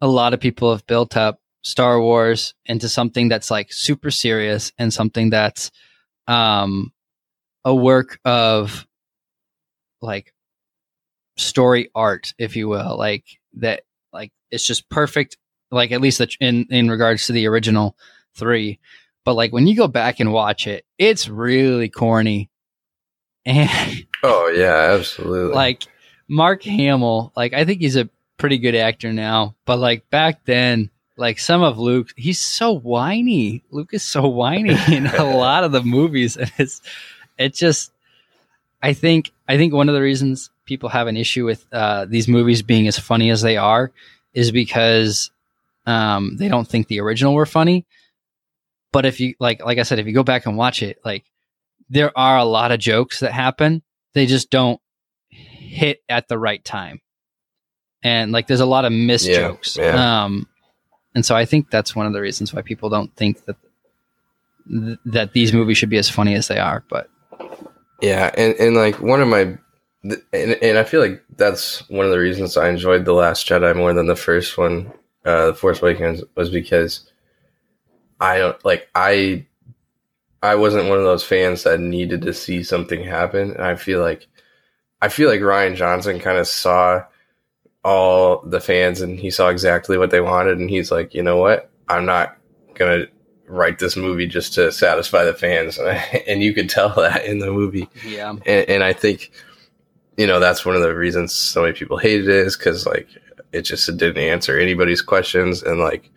[0.00, 4.72] a lot of people have built up Star Wars into something that's like super serious
[4.78, 5.70] and something that's
[6.28, 6.92] um
[7.64, 8.86] a work of
[10.00, 10.32] like
[11.36, 13.82] story art if you will like that
[14.12, 15.36] like it's just perfect
[15.70, 17.96] like at least the, in in regards to the original
[18.36, 18.78] 3
[19.24, 22.50] but like when you go back and watch it it's really corny
[23.46, 25.52] and oh yeah, absolutely.
[25.52, 25.82] like
[26.28, 28.08] Mark Hamill, like I think he's a
[28.38, 30.90] pretty good actor now, but like back then,
[31.22, 33.62] like some of Luke, he's so whiny.
[33.70, 36.82] Luke is so whiny in a lot of the movies, and it's
[37.38, 37.92] it just.
[38.82, 42.26] I think I think one of the reasons people have an issue with uh, these
[42.26, 43.92] movies being as funny as they are
[44.34, 45.30] is because
[45.86, 47.86] um, they don't think the original were funny.
[48.92, 51.24] But if you like, like I said, if you go back and watch it, like
[51.90, 53.82] there are a lot of jokes that happen.
[54.14, 54.80] They just don't
[55.30, 57.00] hit at the right time.
[58.02, 59.76] And like there's a lot of missed Yeah, jokes.
[59.76, 60.24] yeah.
[60.24, 60.48] Um
[61.14, 63.56] and so I think that's one of the reasons why people don't think that
[64.68, 67.10] th- that these movies should be as funny as they are, but
[68.00, 69.56] Yeah, and, and like one of my,
[70.02, 73.76] and, and I feel like that's one of the reasons I enjoyed the Last Jedi
[73.76, 74.92] more than the first one,
[75.24, 77.10] uh, the Force Awakens, was because
[78.20, 79.46] I don't like I,
[80.42, 84.00] I wasn't one of those fans that needed to see something happen, and I feel
[84.00, 84.26] like,
[85.00, 87.04] I feel like Rian Johnson kind of saw
[87.84, 91.36] all the fans and he saw exactly what they wanted, and he's like, you know
[91.36, 92.36] what, I'm not
[92.74, 93.06] gonna
[93.46, 95.78] write this movie just to satisfy the fans,
[96.26, 98.30] and you could tell that in the movie yeah.
[98.30, 99.30] and, and I think
[100.16, 103.08] you know that's one of the reasons so many people hated it is because like
[103.52, 106.10] it just didn't answer anybody's questions and like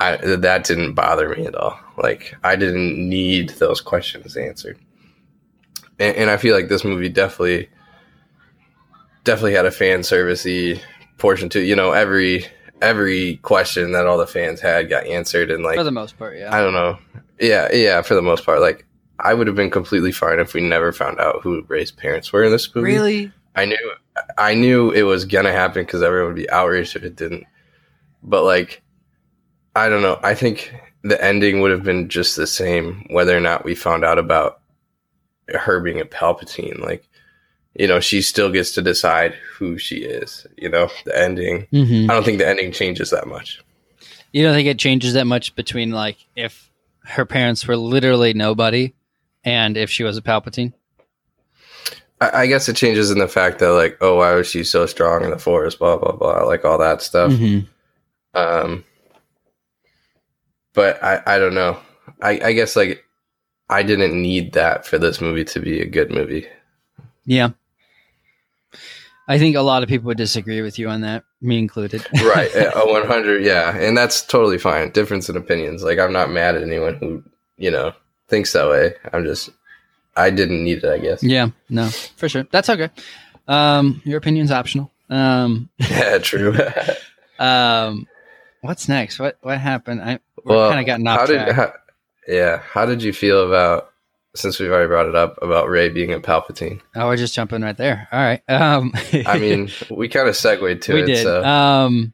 [0.00, 1.78] I that didn't bother me at all.
[1.96, 4.78] Like I didn't need those questions answered,
[5.98, 7.68] and, and I feel like this movie definitely
[9.24, 10.80] definitely had a fan servicey
[11.18, 12.46] portion to you know every
[12.82, 16.36] every question that all the fans had got answered and like For the most part,
[16.36, 16.54] yeah.
[16.54, 16.98] I don't know.
[17.40, 18.60] Yeah, yeah, for the most part.
[18.60, 18.86] Like
[19.18, 22.44] I would have been completely fine if we never found out who Rey's parents were
[22.44, 22.92] in this movie.
[22.92, 23.32] really?
[23.56, 23.92] I knew
[24.38, 27.44] I knew it was gonna happen because everyone would be outraged if it didn't.
[28.22, 28.82] But like
[29.76, 30.20] I don't know.
[30.22, 34.04] I think the ending would have been just the same whether or not we found
[34.04, 34.60] out about
[35.48, 36.80] her being a Palpatine.
[36.80, 37.08] Like,
[37.74, 40.46] you know, she still gets to decide who she is.
[40.56, 41.66] You know, the ending.
[41.72, 42.10] Mm-hmm.
[42.10, 43.62] I don't think the ending changes that much.
[44.32, 46.70] You don't think it changes that much between like if
[47.04, 48.94] her parents were literally nobody
[49.44, 50.72] and if she was a Palpatine?
[52.20, 54.86] I, I guess it changes in the fact that like, oh, why was she so
[54.86, 55.78] strong in the forest?
[55.78, 57.32] Blah blah blah, like all that stuff.
[57.32, 57.66] Mm-hmm.
[58.36, 58.84] Um,
[60.72, 61.78] but I I don't know.
[62.22, 63.04] I I guess like
[63.68, 66.46] I didn't need that for this movie to be a good movie.
[67.24, 67.50] Yeah.
[69.26, 72.06] I think a lot of people would disagree with you on that, me included.
[72.22, 74.90] Right, a one hundred, yeah, and that's totally fine.
[74.90, 75.82] Difference in opinions.
[75.82, 77.22] Like I'm not mad at anyone who
[77.56, 77.92] you know
[78.28, 78.94] thinks that way.
[79.12, 79.50] I'm just
[80.16, 80.84] I didn't need it.
[80.84, 81.22] I guess.
[81.22, 82.44] yeah, no, for sure.
[82.50, 82.90] That's okay.
[83.48, 84.90] Um, your opinion's optional.
[85.10, 86.56] Um, Yeah, true.
[87.38, 88.06] um,
[88.60, 89.18] what's next?
[89.18, 90.02] What what happened?
[90.02, 91.72] I we Well, kind of gotten off how did how,
[92.28, 92.58] yeah?
[92.58, 93.90] How did you feel about
[94.36, 96.80] since we've already brought it up about Rey being a Palpatine?
[96.96, 98.08] oh, we're just jumping right there.
[98.10, 98.42] All right.
[98.48, 98.92] Um,
[99.26, 101.06] I mean, we kind of segued to we it.
[101.06, 101.22] did.
[101.22, 102.12] So Um,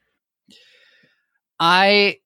[1.59, 2.17] I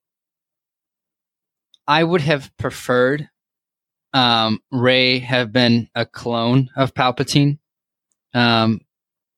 [1.87, 3.29] I would have preferred
[4.13, 7.59] um, Rey have been a clone of Palpatine.
[8.33, 8.81] Um,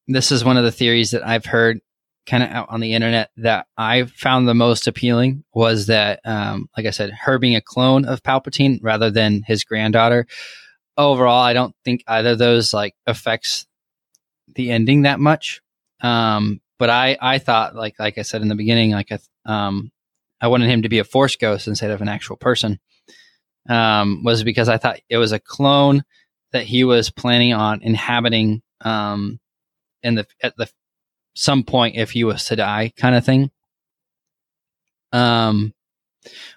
[0.07, 1.81] this is one of the theories that I've heard
[2.27, 6.69] kind of out on the internet that I found the most appealing was that, um,
[6.75, 10.27] like I said, her being a clone of Palpatine rather than his granddaughter.
[10.97, 13.65] Overall, I don't think either of those like affects
[14.53, 15.61] the ending that much.
[16.01, 19.91] Um, but I, I thought like, like I said in the beginning, like, I, um,
[20.41, 22.79] I wanted him to be a force ghost instead of an actual person.
[23.69, 26.03] Um, was because I thought it was a clone
[26.51, 29.39] that he was planning on inhabiting, um,
[30.03, 30.69] in the, at the,
[31.37, 33.51] some point if he was to die kind of thing.
[35.13, 35.73] Um,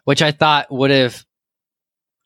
[0.04, 1.24] which I thought would have,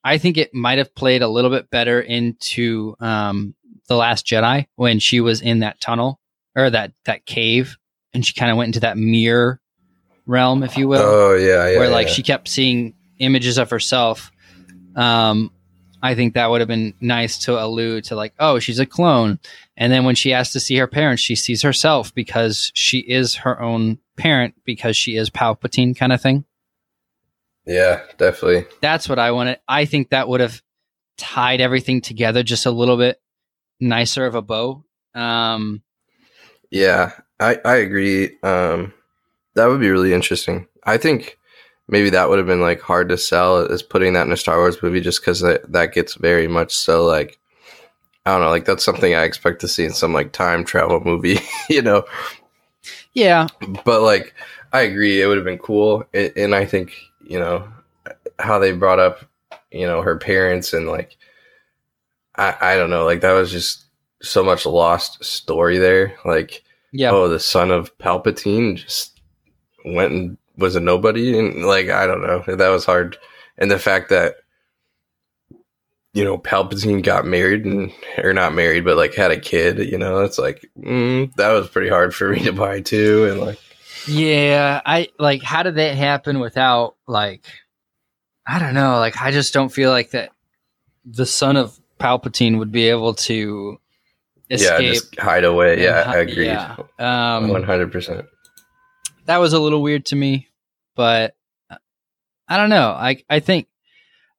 [0.02, 3.54] I think it might have played a little bit better into, um,
[3.88, 6.18] the last Jedi when she was in that tunnel
[6.56, 7.76] or that that cave
[8.12, 9.60] and she kind of went into that mirror
[10.26, 12.12] realm if you will oh yeah, yeah, where like yeah.
[12.14, 14.32] she kept seeing images of herself
[14.96, 15.50] um
[16.04, 19.38] I think that would have been nice to allude to, like, oh, she's a clone.
[19.74, 23.36] And then when she has to see her parents, she sees herself because she is
[23.36, 26.44] her own parent because she is Palpatine, kind of thing.
[27.64, 28.66] Yeah, definitely.
[28.82, 29.58] That's what I wanted.
[29.66, 30.62] I think that would have
[31.16, 33.18] tied everything together just a little bit
[33.80, 34.84] nicer of a bow.
[35.14, 35.82] Um,
[36.70, 38.36] yeah, I I agree.
[38.42, 38.92] Um,
[39.54, 40.66] that would be really interesting.
[40.84, 41.38] I think
[41.88, 44.58] maybe that would have been like hard to sell is putting that in a Star
[44.58, 47.38] Wars movie, just because that that gets very much so like
[48.26, 51.00] I don't know, like that's something I expect to see in some like time travel
[51.00, 52.04] movie, you know.
[53.12, 53.48] Yeah,
[53.84, 54.34] but like
[54.72, 57.68] I agree, it would have been cool, and I think you know
[58.38, 59.24] how they brought up
[59.70, 61.16] you know her parents and like
[62.36, 63.84] I I don't know, like that was just
[64.22, 66.62] so much lost story there, like.
[66.96, 67.10] Yeah.
[67.10, 69.20] Oh, the son of Palpatine just
[69.84, 73.16] went and was a nobody, and like I don't know, that was hard.
[73.58, 74.36] And the fact that
[76.12, 79.98] you know Palpatine got married and or not married, but like had a kid, you
[79.98, 83.58] know, it's like mm, that was pretty hard for me to buy too, and like
[84.06, 87.44] yeah, I like how did that happen without like
[88.46, 90.30] I don't know, like I just don't feel like that
[91.04, 93.78] the son of Palpatine would be able to
[94.50, 94.82] escape.
[94.82, 95.82] Yeah, just hide away.
[95.82, 96.46] Yeah, I agree.
[96.46, 96.76] Yeah.
[96.98, 98.26] Um, One hundred percent.
[99.26, 100.48] That was a little weird to me,
[100.96, 101.34] but
[101.70, 101.76] uh,
[102.46, 102.90] I don't know.
[102.90, 103.68] I I think,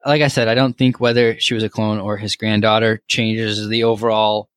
[0.06, 3.68] like I said, I don't think whether she was a clone or his granddaughter changes
[3.68, 4.50] the overall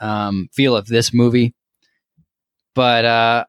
[0.00, 1.54] um, feel of this movie.
[2.74, 3.44] But uh,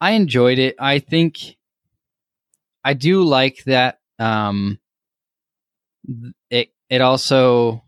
[0.00, 0.76] I enjoyed it.
[0.78, 1.56] I think
[2.84, 4.00] I do like that.
[4.18, 4.78] Um,
[6.50, 7.84] it it also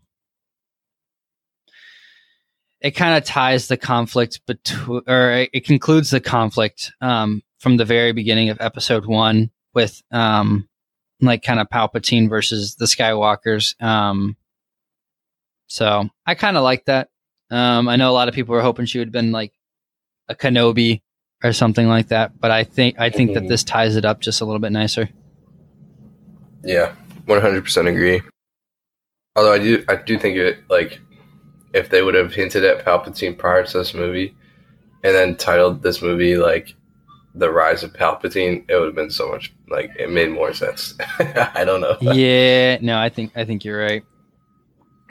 [2.81, 7.85] it kind of ties the conflict between, or it concludes the conflict um, from the
[7.85, 10.67] very beginning of episode one with, um,
[11.21, 13.81] like, kind of Palpatine versus the Skywalkers.
[13.81, 14.35] Um,
[15.67, 17.09] so I kind of like that.
[17.49, 19.53] Um, I know a lot of people were hoping she would have been like
[20.27, 21.01] a Kenobi
[21.41, 23.43] or something like that, but I think I think mm-hmm.
[23.43, 25.07] that this ties it up just a little bit nicer.
[26.63, 26.93] Yeah,
[27.25, 28.21] one hundred percent agree.
[29.35, 30.99] Although I do, I do think it like
[31.73, 34.35] if they would have hinted at Palpatine prior to this movie
[35.03, 36.75] and then titled this movie like
[37.35, 40.95] The Rise of Palpatine, it would have been so much like it made more sense.
[41.19, 41.97] I don't know.
[42.01, 44.03] Yeah, no, I think I think you're right.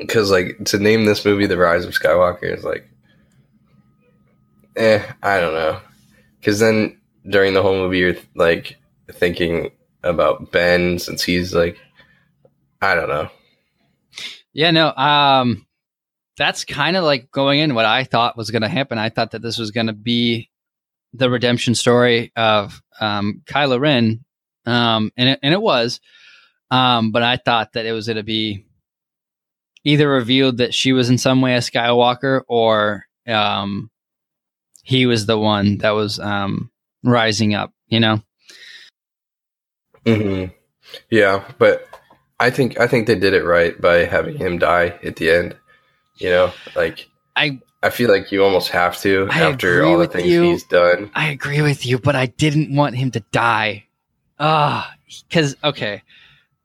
[0.09, 2.89] Cuz like to name this movie The Rise of Skywalker is like
[4.77, 5.81] eh, I don't know.
[6.43, 8.77] Cuz then during the whole movie you're like
[9.11, 9.71] thinking
[10.03, 11.77] about Ben since he's like
[12.81, 13.29] I don't know.
[14.53, 14.95] Yeah, no.
[14.95, 15.67] Um
[16.37, 18.99] that's kind of like going in what I thought was going to happen.
[18.99, 20.51] I thought that this was going to be
[21.13, 24.25] the redemption story of um, Kylo Ren,
[24.67, 26.01] um, and it, and it was.
[26.71, 28.65] Um, but I thought that it was going to be
[29.85, 33.91] either revealed that she was in some way a Skywalker, or um,
[34.83, 36.71] he was the one that was um,
[37.03, 37.73] rising up.
[37.87, 38.23] You know.
[40.07, 40.47] Hmm.
[41.11, 41.87] Yeah, but
[42.41, 45.57] I think I think they did it right by having him die at the end.
[46.17, 50.07] You know, like I I feel like you almost have to I after all the
[50.07, 50.43] things you.
[50.43, 51.11] he's done.
[51.15, 53.87] I agree with you, but I didn't want him to die.
[54.39, 54.95] Ah,
[55.29, 56.03] because okay,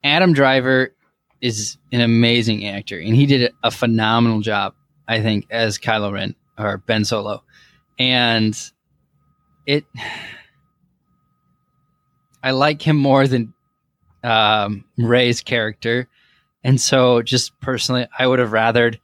[0.03, 0.93] Adam Driver
[1.41, 4.73] is an amazing actor, and he did a phenomenal job,
[5.07, 7.43] I think, as Kylo Ren or Ben Solo,
[7.97, 8.55] and
[9.65, 9.85] it.
[12.43, 13.53] I like him more than
[14.23, 16.07] um, Rey's character,
[16.63, 18.99] and so just personally, I would have rathered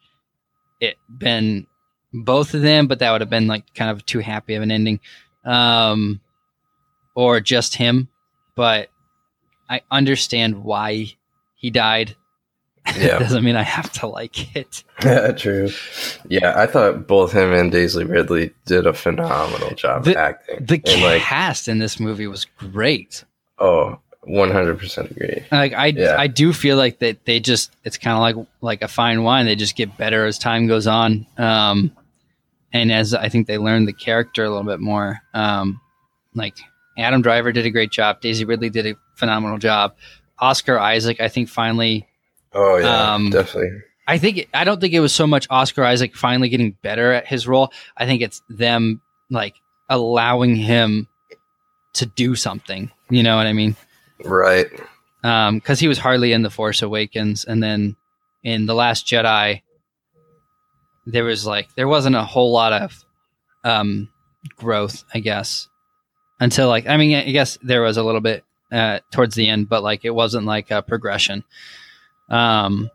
[0.79, 1.67] it been
[2.13, 4.71] both of them, but that would have been like kind of too happy of an
[4.71, 4.99] ending.
[5.43, 6.21] Um,
[7.15, 8.09] or just him,
[8.55, 8.89] but
[9.69, 11.07] I understand why
[11.55, 12.15] he died.
[12.97, 13.17] Yeah.
[13.17, 14.83] doesn't mean I have to like it.
[15.03, 15.69] Yeah, true.
[16.27, 20.65] Yeah, I thought both him and Daisy Ridley did a phenomenal job the, acting.
[20.65, 23.23] The and cast like, in this movie was great.
[23.57, 25.43] Oh, one hundred percent agree.
[25.51, 26.15] Like I, yeah.
[26.17, 29.45] I do feel like that they just it's kind of like like a fine wine.
[29.45, 31.91] They just get better as time goes on, um,
[32.71, 35.19] and as I think they learn the character a little bit more.
[35.33, 35.81] Um,
[36.33, 36.57] like
[36.97, 38.21] Adam Driver did a great job.
[38.21, 39.95] Daisy Ridley did a phenomenal job.
[40.39, 42.07] Oscar Isaac, I think, finally.
[42.53, 43.71] Oh yeah, um, definitely.
[44.07, 47.27] I think I don't think it was so much Oscar Isaac finally getting better at
[47.27, 47.71] his role.
[47.97, 49.55] I think it's them like
[49.89, 51.07] allowing him
[51.93, 52.91] to do something.
[53.09, 53.75] You know what I mean?
[54.23, 54.67] Right.
[55.23, 57.95] Um, because he was hardly in the Force Awakens, and then
[58.43, 59.61] in the Last Jedi,
[61.05, 63.05] there was like there wasn't a whole lot of
[63.63, 64.09] um
[64.57, 65.67] growth, I guess,
[66.39, 69.69] until like I mean I guess there was a little bit uh, towards the end,
[69.69, 71.43] but like it wasn't like a progression.
[72.29, 72.89] Um,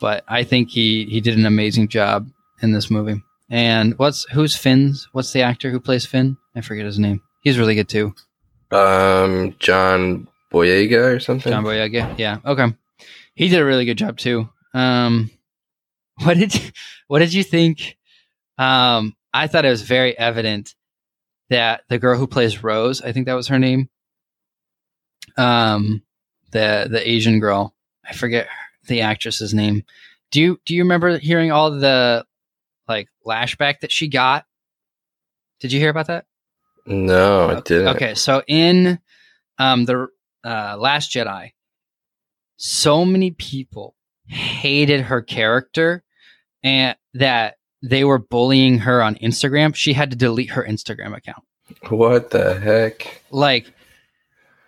[0.00, 2.28] but I think he he did an amazing job
[2.62, 3.22] in this movie.
[3.50, 5.08] And what's who's Finn's?
[5.12, 6.36] What's the actor who plays Finn?
[6.54, 7.22] I forget his name.
[7.40, 8.14] He's really good too.
[8.70, 11.52] Um, John Boyega or something.
[11.52, 12.18] John Boyega.
[12.18, 12.38] Yeah.
[12.44, 12.74] Okay.
[13.34, 14.48] He did a really good job too.
[14.74, 15.30] Um,
[16.22, 16.70] what did you,
[17.06, 17.96] what did you think?
[18.58, 20.74] Um, I thought it was very evident
[21.50, 23.88] that the girl who plays Rose, I think that was her name.
[25.36, 26.02] Um,
[26.50, 28.48] the the Asian girl, I forget
[28.86, 29.84] the actress's name.
[30.30, 32.24] Do you do you remember hearing all the
[32.88, 34.44] like lashback that she got?
[35.60, 36.26] Did you hear about that?
[36.88, 37.88] No, I didn't.
[37.96, 38.98] Okay, so in
[39.58, 40.08] um, the
[40.44, 41.52] uh, Last Jedi,
[42.56, 43.94] so many people
[44.26, 46.02] hated her character
[46.62, 49.74] and that they were bullying her on Instagram.
[49.74, 51.44] She had to delete her Instagram account.
[51.88, 53.22] What the heck?
[53.30, 53.72] Like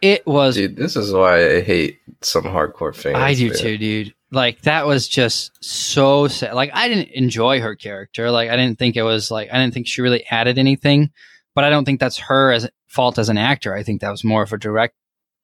[0.02, 3.16] it was Dude, this is why I hate some hardcore fans.
[3.16, 3.56] I do man.
[3.58, 4.14] too, dude.
[4.30, 6.54] Like that was just so sad.
[6.54, 8.30] Like I didn't enjoy her character.
[8.30, 11.10] Like I didn't think it was like I didn't think she really added anything.
[11.55, 13.74] But I don't think that's her as fault as an actor.
[13.74, 14.94] I think that was more of a direct,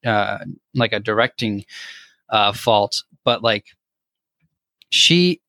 [0.05, 0.39] uh,
[0.73, 1.65] like a directing
[2.29, 3.03] uh, fault.
[3.23, 3.65] But like
[4.89, 5.41] she,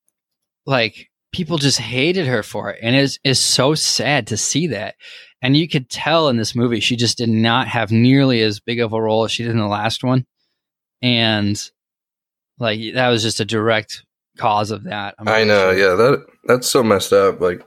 [0.67, 4.69] like people just hated her for it, and it is is so sad to see
[4.69, 4.97] that.
[5.41, 8.81] And you could tell in this movie she just did not have nearly as big
[8.81, 10.27] of a role as she did in the last one,
[11.01, 11.57] and
[12.59, 14.05] like that was just a direct
[14.37, 15.15] cause of that.
[15.19, 15.79] I'm I know, sure.
[15.79, 15.95] yeah.
[15.95, 17.41] That that's so messed up.
[17.41, 17.63] Like,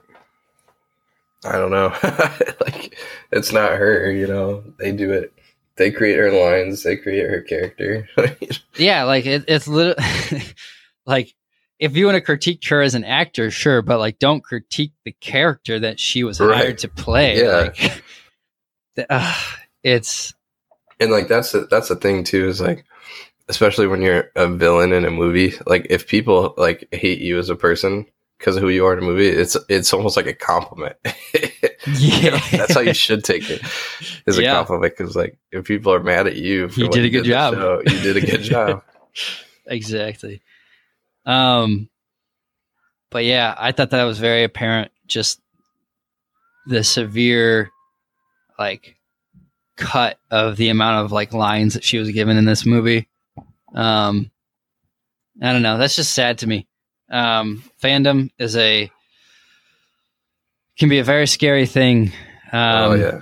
[1.44, 1.92] I don't know.
[2.60, 2.96] like,
[3.32, 4.10] it's not her.
[4.12, 5.32] You know, they do it.
[5.76, 6.82] They create her lines.
[6.82, 8.08] They create her character.
[8.76, 10.42] Yeah, like it, it's literally
[11.06, 11.34] like
[11.78, 15.12] if you want to critique her as an actor, sure, but like don't critique the
[15.12, 16.56] character that she was Right.
[16.56, 17.42] hired to play.
[17.42, 17.56] Yeah.
[17.76, 18.02] Like,
[18.94, 19.34] the- uh,
[19.82, 20.32] it's
[21.00, 22.48] and like that's the, that's the thing too.
[22.48, 22.84] Is like,
[23.48, 25.52] especially when you're a villain in a movie.
[25.66, 28.06] Like, if people like hate you as a person
[28.42, 30.96] because of who you are in a movie, it's it's almost like a compliment.
[31.94, 33.62] yeah, that's how you should take it.
[34.26, 34.54] Is a Yeah.
[34.56, 37.54] compliment because like if people are mad at you, for You did a good job.
[37.54, 38.82] show, you did a good job.
[39.66, 40.42] exactly.
[41.24, 41.88] Um,
[43.10, 44.90] but yeah, I thought that was very apparent.
[45.06, 45.40] Just
[46.66, 47.70] the severe,
[48.58, 48.96] like,
[49.76, 53.08] cut of the amount of like lines that she was given in this movie.
[53.72, 54.32] Um,
[55.40, 55.78] I don't know.
[55.78, 56.66] That's just sad to me.
[57.12, 58.90] Um, fandom is a
[60.78, 62.12] can be a very scary thing.
[62.52, 63.20] Um, oh yeah,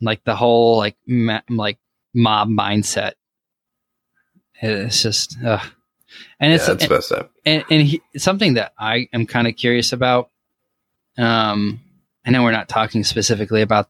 [0.00, 1.78] like the whole like ma- like
[2.14, 3.12] mob mindset.
[4.62, 5.66] It's just, ugh.
[6.38, 7.30] and it's yeah, it's messed up.
[7.46, 10.30] and, and he, something that I am kind of curious about.
[11.16, 11.80] Um,
[12.26, 13.88] I know we're not talking specifically about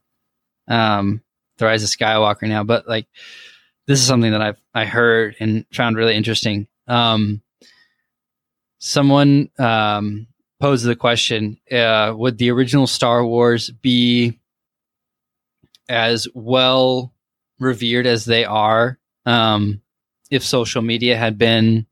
[0.69, 1.21] um,
[1.57, 3.05] the Rise of Skywalker now, but like
[3.85, 6.67] this is something that I've I heard and found really interesting.
[6.87, 7.41] Um,
[8.81, 10.27] someone um,
[10.59, 14.37] posed the question: uh, Would the original Star Wars be
[15.87, 17.13] as well
[17.59, 19.81] revered as they are um,
[20.29, 21.85] if social media had been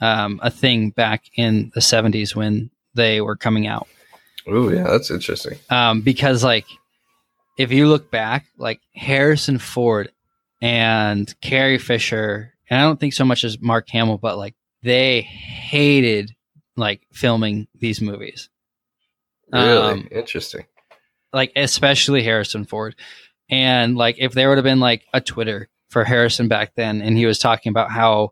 [0.00, 3.86] um, a thing back in the 70s when they were coming out.
[4.48, 5.58] oh yeah, that's interesting.
[5.70, 6.66] Um, because, like,
[7.56, 10.10] if you look back, like Harrison Ford
[10.60, 15.22] and Carrie Fisher, and I don't think so much as Mark Hamill, but like they
[15.22, 16.34] hated
[16.76, 18.48] like filming these movies.
[19.52, 20.64] Really Um, interesting.
[21.32, 22.94] like especially Harrison Ford.
[23.50, 27.16] And like if there would have been like a Twitter for Harrison back then and
[27.18, 28.30] he was talking about how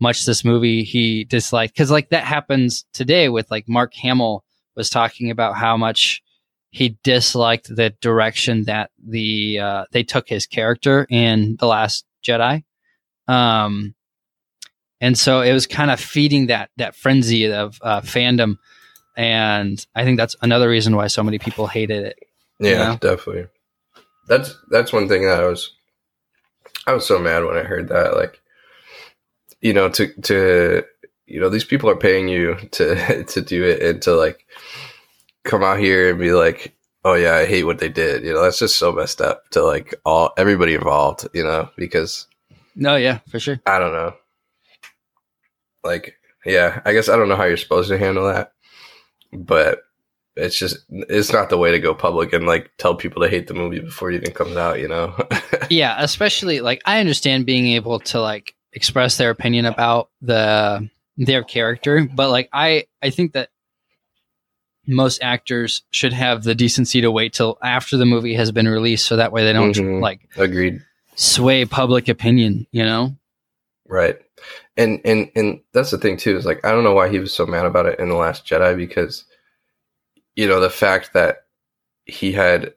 [0.00, 4.44] much this movie he disliked cuz like that happens today with like Mark Hamill
[4.76, 6.22] was talking about how much
[6.70, 12.62] he disliked the direction that the uh, they took his character in the last Jedi.
[13.26, 13.94] Um
[15.00, 18.58] and so it was kind of feeding that that frenzy of uh, fandom
[19.16, 22.18] and I think that's another reason why so many people hated it.
[22.58, 22.96] Yeah, Yeah.
[23.00, 23.48] definitely.
[24.28, 25.74] That's that's one thing that I was
[26.86, 28.14] I was so mad when I heard that.
[28.14, 28.40] Like,
[29.60, 30.84] you know, to to
[31.26, 34.46] you know, these people are paying you to to do it and to like
[35.44, 36.74] come out here and be like,
[37.04, 38.24] oh yeah, I hate what they did.
[38.24, 41.26] You know, that's just so messed up to like all everybody involved.
[41.34, 42.26] You know, because
[42.74, 43.60] No, yeah, for sure.
[43.66, 44.14] I don't know,
[45.84, 46.14] like
[46.46, 48.52] yeah, I guess I don't know how you're supposed to handle that,
[49.32, 49.80] but
[50.36, 53.46] it's just it's not the way to go public and like tell people to hate
[53.48, 55.14] the movie before it even comes out you know
[55.70, 61.42] Yeah, especially like I understand being able to like express their opinion about the their
[61.42, 63.50] character, but like I I think that
[64.86, 69.06] most actors should have the decency to wait till after the movie has been released
[69.06, 70.00] so that way they don't Mhm.
[70.00, 70.80] like agreed
[71.16, 73.14] sway public opinion, you know?
[73.86, 74.18] Right.
[74.80, 77.32] And and and that's the thing too is like I don't know why he was
[77.34, 79.24] so mad about it in the last Jedi because
[80.34, 81.44] you know the fact that
[82.06, 82.72] he had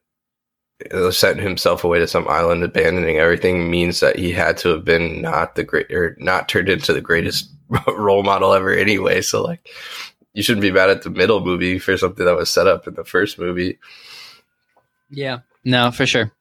[1.11, 5.21] sent himself away to some island abandoning everything means that he had to have been
[5.21, 7.49] not the great or not turned into the greatest
[7.87, 9.69] role model ever anyway so like
[10.33, 12.95] you shouldn't be mad at the middle movie for something that was set up in
[12.95, 13.79] the first movie
[15.09, 15.39] Yeah.
[15.63, 16.33] No, for sure.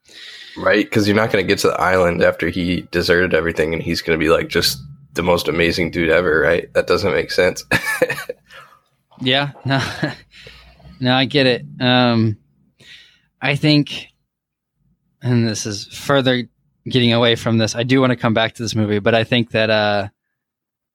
[0.56, 3.82] right because you're not going to get to the island after he deserted everything and
[3.82, 4.78] he's going to be like just
[5.14, 7.64] the most amazing dude ever right that doesn't make sense
[9.22, 9.52] Yeah.
[9.64, 9.80] No.
[11.00, 11.64] no, I get it.
[11.80, 12.38] Um
[13.40, 14.08] I think
[15.22, 16.48] and this is further
[16.88, 17.76] getting away from this.
[17.76, 20.08] I do want to come back to this movie, but I think that uh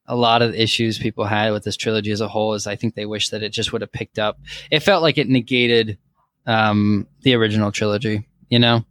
[0.09, 2.75] a lot of the issues people had with this trilogy as a whole is I
[2.75, 4.39] think they wish that it just would have picked up.
[4.71, 5.97] It felt like it negated
[6.45, 8.85] um the original trilogy, you know?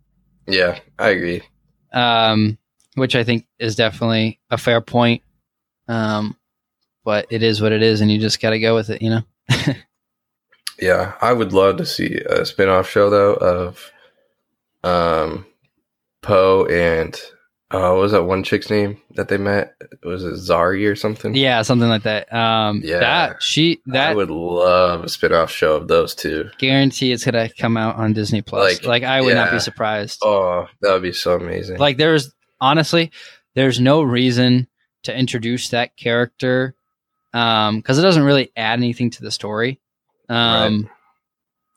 [0.49, 1.43] yeah i agree
[1.93, 2.57] um,
[2.97, 5.23] which I think is definitely a fair point.
[5.89, 6.37] Um,
[7.05, 9.11] but it is what it is, and you just got to go with it, you
[9.11, 9.23] know.
[10.79, 13.91] Yeah, I would love to see a spin-off show though of
[14.85, 15.47] um
[16.23, 17.15] Poe and
[17.71, 19.75] uh what was that one chick's name that they met?
[20.05, 21.35] Was it Zari or something?
[21.35, 22.31] yeah, something like that.
[22.33, 22.99] Um, Yeah.
[23.01, 26.51] that she I would love a spin-off show of those two.
[26.59, 28.81] guarantee it's gonna come out on Disney Plus.
[28.81, 30.21] Like, Like, I would not be surprised.
[30.23, 31.79] Oh, that would be so amazing.
[31.79, 33.11] Like there's honestly,
[33.55, 34.69] there's no reason
[35.05, 36.75] to introduce that character,
[37.33, 39.81] um, because it doesn't really add anything to the story.
[40.29, 40.91] Um,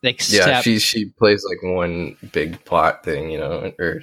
[0.04, 4.02] except yeah, she she plays like one big plot thing, you know, or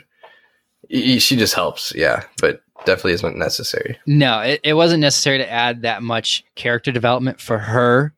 [0.88, 3.98] she just helps, yeah, but definitely isn't necessary.
[4.06, 8.14] No, it, it wasn't necessary to add that much character development for her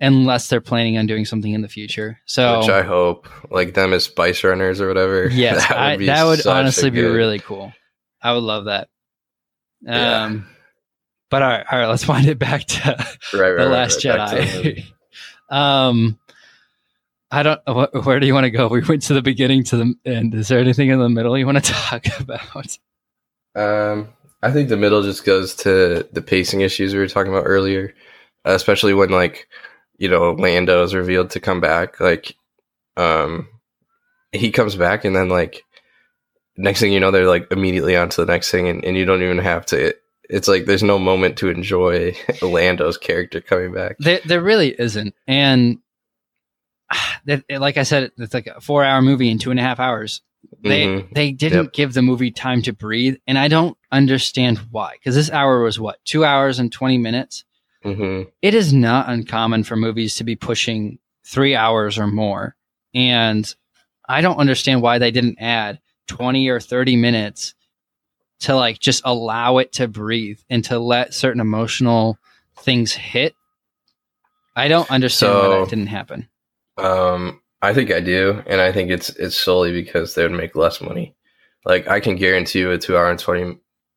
[0.00, 2.20] unless they're planning on doing something in the future.
[2.26, 5.28] So Which I hope, like them as spice runners or whatever.
[5.32, 7.72] yes, that would, that would honestly be good- really cool.
[8.22, 8.88] I would love that.
[9.86, 10.46] Um,
[11.30, 12.96] but all right, all right, let's wind it back to
[13.34, 14.42] right, right, the Last right, back to the
[14.72, 14.84] Jedi.
[15.54, 16.18] um,
[17.30, 17.60] I don't.
[17.66, 18.68] Wh- where do you want to go?
[18.68, 20.34] We went to the beginning to the end.
[20.34, 22.78] Is there anything in the middle you want to talk about?
[23.56, 24.08] Um,
[24.42, 27.94] I think the middle just goes to the pacing issues we were talking about earlier,
[28.46, 29.48] uh, especially when like
[29.96, 32.00] you know Lando is revealed to come back.
[32.00, 32.34] Like,
[32.96, 33.48] um,
[34.32, 35.62] he comes back and then like
[36.56, 39.04] next thing you know they're like immediately on to the next thing, and, and you
[39.04, 39.94] don't even have to.
[40.30, 43.96] It's like there's no moment to enjoy Lando's character coming back.
[43.98, 45.14] There, there really isn't.
[45.26, 45.78] And
[47.26, 50.22] that, like I said, it's like a four-hour movie in two and a half hours.
[50.62, 51.14] They Mhm.
[51.14, 51.72] they didn't Yep.
[51.72, 54.92] give the movie time to breathe, and I don't understand why.
[54.94, 57.44] Because this hour was what two hours and twenty minutes.
[57.84, 58.30] Mhm.
[58.42, 62.56] It is not uncommon for movies to be pushing three hours or more,
[62.94, 63.52] and
[64.08, 67.54] I don't understand why they didn't add twenty or thirty minutes
[68.40, 72.18] to like just allow it to breathe and to let certain emotional
[72.58, 73.34] things hit.
[74.56, 76.28] I don't understand why So- that didn't happen.
[76.76, 80.56] Um, I think I do, and I think it's it's solely because they would make
[80.56, 81.14] less money.
[81.64, 83.56] Like I can guarantee you, a two hour and twenty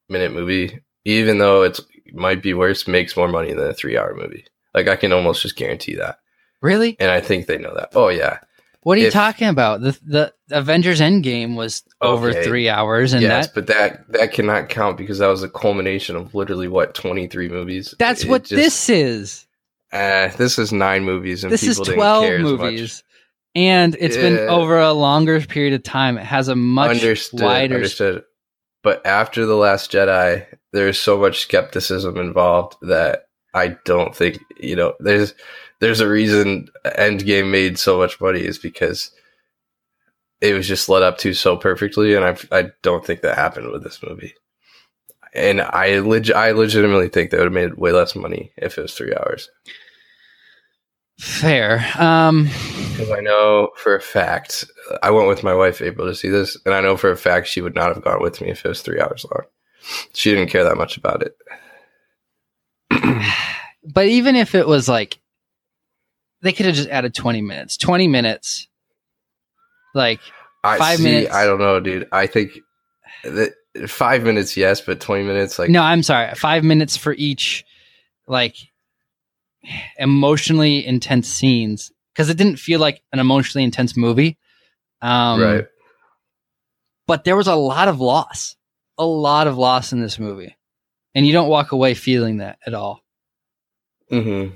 [0.09, 1.81] minute movie, even though it's
[2.13, 4.45] might be worse, makes more money than a three hour movie.
[4.73, 6.19] Like I can almost just guarantee that,
[6.61, 6.95] Really?
[6.99, 7.89] and I think they know that.
[7.95, 8.39] Oh yeah,
[8.83, 9.81] What are you If- talking about?
[9.81, 14.69] The the Avengers Endgame was over three hours, and yes, that but that that cannot
[14.69, 17.93] count because that was a culmination of literally what twenty three movies.
[17.99, 19.43] that's It what just- this is.
[19.91, 23.03] Uh, this is nine movies, and This is twelve movies,
[23.55, 26.17] and it's been over a longer period of time.
[26.17, 27.75] It has a much understood, wider.
[27.75, 28.23] understood.
[28.83, 34.75] But after the Last Jedi, there's so much skepticism involved that I don't think you
[34.75, 34.93] know.
[34.99, 35.33] There's
[35.79, 39.11] there's a reason Endgame made so much money is because
[40.41, 43.71] it was just led up to so perfectly, and I I don't think that happened
[43.71, 44.33] with this movie.
[45.33, 48.81] And I leg- I legitimately think they would have made way less money if it
[48.81, 49.49] was three hours.
[51.19, 51.83] Fair.
[51.97, 52.43] Um,
[52.91, 54.65] Because I know for a fact,
[55.01, 57.47] I went with my wife April to see this, and I know for a fact
[57.47, 59.45] she would not have gone with me if it was three hours long.
[60.13, 61.35] She didn't care that much about it.
[63.83, 65.19] but even if it was like,
[66.41, 67.77] they could have just added twenty minutes.
[67.77, 68.67] Twenty minutes,
[69.93, 70.19] like
[70.63, 71.33] I Five see, minutes.
[71.33, 72.07] I don't know, dude.
[72.11, 72.59] I think
[73.23, 73.53] that
[73.87, 77.65] five minutes, yes, but twenty minutes, like no, I'm sorry, five minutes for each,
[78.27, 78.55] like
[79.97, 84.37] emotionally intense scenes because it didn't feel like an emotionally intense movie.
[85.01, 85.65] Um, right?
[87.07, 88.55] but there was a lot of loss,
[88.97, 90.55] a lot of loss in this movie,
[91.15, 93.01] and you don't walk away feeling that at all.
[94.09, 94.47] hmm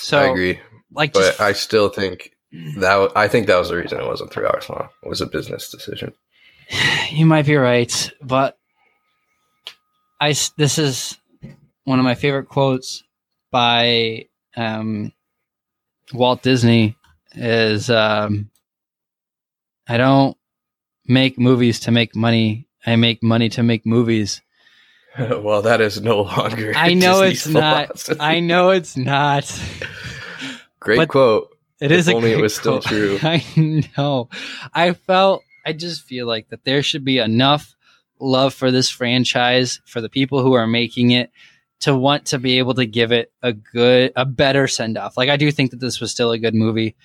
[0.00, 0.60] So, I agree,
[0.92, 2.32] like, but just, I still think
[2.76, 4.88] that I think that was the reason it wasn't three hours long.
[5.02, 6.12] It was a business decision.
[7.10, 8.58] you might be right, but
[10.20, 11.18] I this is
[11.84, 13.04] one of my favorite quotes
[13.50, 14.26] by
[14.56, 15.12] um,
[16.12, 16.96] Walt Disney
[17.34, 18.50] is um,
[19.88, 20.36] I don't
[21.06, 22.65] make movies to make money.
[22.86, 24.40] I make money to make movies.
[25.18, 26.72] well, that is no longer.
[26.76, 28.20] I know Disney's it's not.
[28.20, 29.44] I know it's not.
[30.80, 31.48] Great but- quote.
[31.78, 33.18] It If is a only it great was still true.
[33.22, 33.44] I
[33.98, 34.30] know.
[34.72, 35.42] I felt.
[35.66, 37.74] I just feel like that there should be enough
[38.18, 41.30] love for this franchise for the people who are making it
[41.80, 45.18] to want to be able to give it a good, a better send off.
[45.18, 46.96] Like I do think that this was still a good movie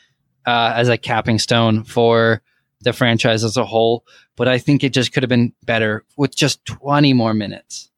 [0.46, 2.42] uh, as a capping stone for
[2.82, 4.06] the franchise as a whole,
[4.36, 7.90] but I think it just could have been better with just twenty more minutes.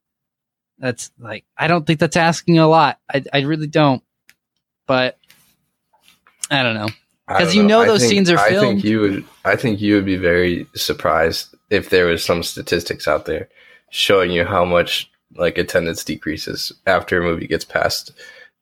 [0.78, 2.98] That's like I don't think that's asking a lot.
[3.12, 4.02] I I really don't.
[4.86, 5.18] But
[6.50, 6.88] I don't know.
[7.26, 8.56] Because you know those think- scenes are filmed.
[8.56, 9.24] I think you would.
[9.44, 13.48] I think you would be very surprised if there was some statistics out there
[13.90, 18.12] showing you how much like attendance decreases after a movie gets past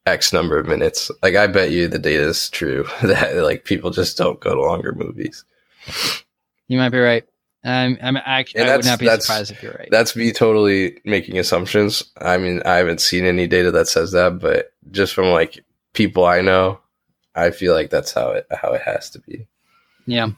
[0.07, 1.11] X number of minutes.
[1.23, 4.61] Like I bet you the data is true that like people just don't go to
[4.61, 5.45] longer movies.
[6.69, 7.25] You might be right.
[7.65, 9.89] Um, I'm actually, I would not be surprised if you're right.
[9.91, 12.03] That's me totally making assumptions.
[12.21, 16.25] I mean, I haven't seen any data that says that, but just from like people
[16.25, 16.81] I know,
[17.35, 19.47] I feel like that's how it how it has to be.
[20.07, 20.25] Yeah.
[20.25, 20.33] All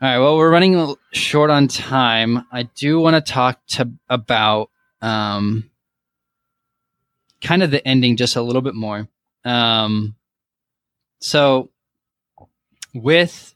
[0.00, 0.18] right.
[0.18, 2.44] Well, we're running short on time.
[2.52, 4.70] I do want to talk to about
[5.00, 5.70] um,
[7.40, 9.08] kind of the ending just a little bit more.
[9.44, 10.16] Um,
[11.20, 11.70] so,
[12.92, 13.54] with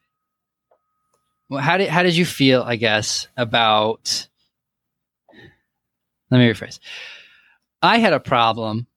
[1.48, 2.62] well, how did how did you feel?
[2.62, 4.28] I guess about.
[6.30, 6.80] Let me rephrase.
[7.82, 8.88] I had a problem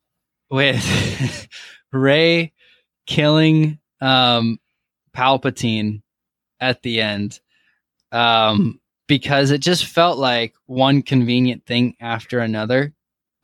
[0.50, 1.48] with
[1.92, 2.54] Rey
[3.06, 4.60] killing um,
[5.16, 6.02] Palpatine
[6.60, 7.40] at the end
[8.12, 12.94] um, because it just felt like one convenient thing after another.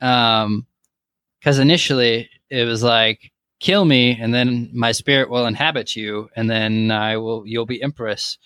[0.00, 6.50] Because initially it was like, kill me, and then my spirit will inhabit you, and
[6.50, 8.38] then I will, you'll be Empress.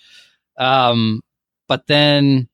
[0.59, 1.21] Um,
[1.69, 2.49] but then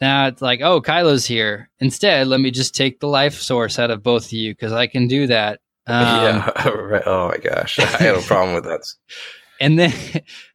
[0.00, 1.70] now it's like, oh, Kylo's here.
[1.80, 4.86] Instead, let me just take the life source out of both of you because I
[4.86, 5.60] can do that.
[5.88, 7.02] Um, yeah.
[7.06, 7.78] Oh my gosh.
[7.78, 8.82] I have a problem with that.
[9.60, 9.92] and then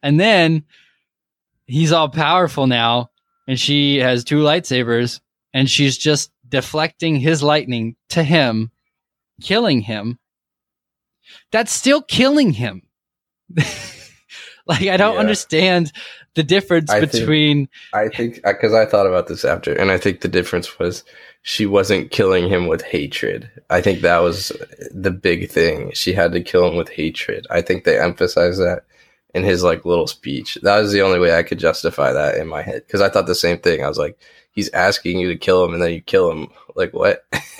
[0.02, 0.64] and then
[1.66, 3.10] he's all powerful now
[3.48, 5.20] and she has two lightsabers
[5.54, 8.70] and she's just deflecting his lightning to him
[9.40, 10.18] killing him
[11.50, 12.82] that's still killing him
[14.66, 15.20] like i don't Yeah.
[15.20, 15.92] understand
[16.34, 19.90] the difference I think- between I think uh, because I thought about this after, and
[19.90, 21.04] I think the difference was
[21.42, 23.50] she wasn't killing him with hatred.
[23.68, 24.50] I think that was
[24.94, 25.90] the big thing.
[25.92, 27.46] She had to kill him with hatred.
[27.50, 28.84] I think they emphasized that
[29.34, 30.56] in his like little speech.
[30.62, 33.26] That was the only way I could justify that in my head because I thought
[33.26, 33.84] the same thing.
[33.84, 34.16] I was like,
[34.52, 36.48] he's asking you to kill him, and then you kill him.
[36.76, 37.26] Like what?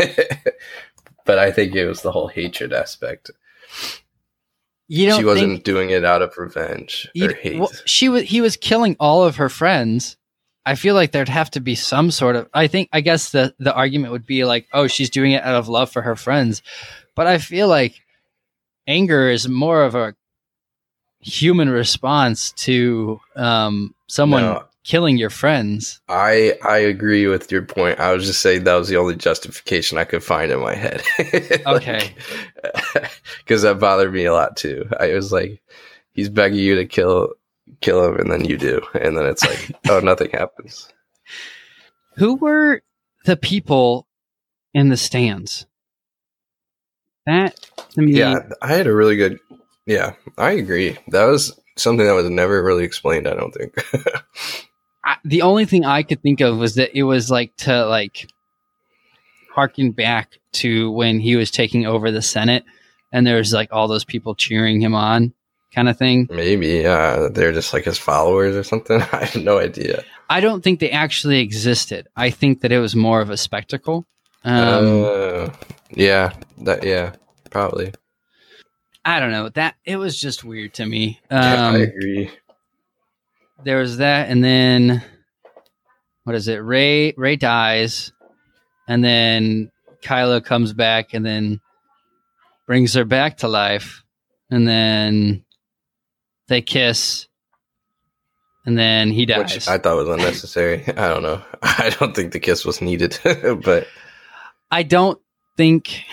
[1.26, 3.30] but I think it was the whole hatred aspect.
[4.92, 7.58] You don't She wasn't think doing it out of revenge or hate.
[7.58, 10.16] well, she was he was killing all of her friends
[10.66, 13.54] i feel like there'd have to be some sort of i think i guess the
[13.58, 16.62] the argument would be like oh she's doing it out of love for her friends
[17.16, 18.00] but i feel like
[18.86, 20.14] anger is more of a
[21.20, 24.64] human response to um someone No.
[24.84, 28.00] Killing your friends I I agree with your point.
[28.00, 31.02] I was just saying that was the only justification I could find in my head.
[31.66, 32.14] Okay.
[33.38, 34.88] because that bothered me a lot too.
[34.98, 35.62] I was like,
[36.12, 37.32] he's begging you to kill
[37.80, 40.88] kill him, and then you do, and then it's like, oh, nothing happens.
[42.16, 42.82] who were
[43.24, 44.06] the people
[44.74, 45.66] in the stands
[47.26, 47.54] that
[47.90, 49.38] to me Yeah, I had a really good.
[49.86, 50.98] Yeah, I agree.
[51.08, 53.26] That was something that was never really explained.
[53.28, 53.74] I don't think.
[55.04, 58.28] I, the only thing I could think of was that it was like to like
[59.50, 62.64] harken back to when he was taking over the Senate
[63.12, 65.34] and there's like all those people cheering him on
[65.74, 66.28] kind of thing.
[66.30, 69.00] Maybe uh, they're just like his followers or something.
[69.12, 70.02] I have no idea.
[70.30, 72.08] I don't think they actually existed.
[72.16, 74.06] I think that it was more of a spectacle.
[74.44, 75.50] Um, uh,
[75.90, 77.14] yeah, that yeah,
[77.50, 77.92] probably.
[79.04, 81.20] I don't know that it was just weird to me.
[81.30, 82.30] Yeah, I Um, agree.
[83.64, 85.02] There was that, and then
[86.24, 86.56] what is it?
[86.56, 88.12] Rey Rey dies,
[88.88, 89.70] and then
[90.02, 91.60] Kylo comes back, and then
[92.66, 94.02] brings her back to life,
[94.50, 95.44] and then
[96.48, 97.28] they kiss,
[98.66, 99.54] and then he dies.
[99.54, 100.84] Which I thought was unnecessary.
[100.88, 101.42] I don't know.
[101.62, 103.18] I don't think the kiss was needed,
[103.64, 103.86] but
[104.70, 105.20] I don't
[105.56, 106.04] think.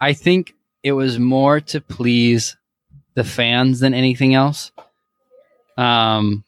[0.00, 2.56] I think it was more to please
[3.14, 4.72] the fans than anything else.
[5.76, 6.44] Um,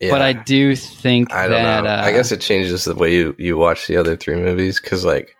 [0.00, 1.90] Yeah, but I do think I don't that know.
[1.90, 5.04] uh, I guess it changes the way you you watch the other three movies because
[5.04, 5.34] like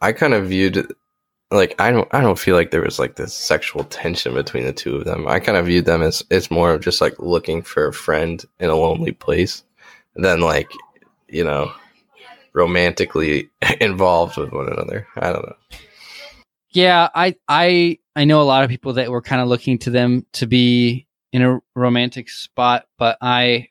[0.00, 0.92] I kind of viewed
[1.50, 4.72] like I don't I don't feel like there was like this sexual tension between the
[4.72, 5.26] two of them.
[5.26, 8.44] I kind of viewed them as it's more of just like looking for a friend
[8.60, 9.64] in a lonely place
[10.14, 10.70] than like
[11.28, 11.72] you know
[12.52, 15.06] romantically involved with one another.
[15.16, 15.56] I don't know.
[16.70, 19.90] yeah, I I I know a lot of people that were kind of looking to
[19.90, 23.68] them to be in a romantic spot, but I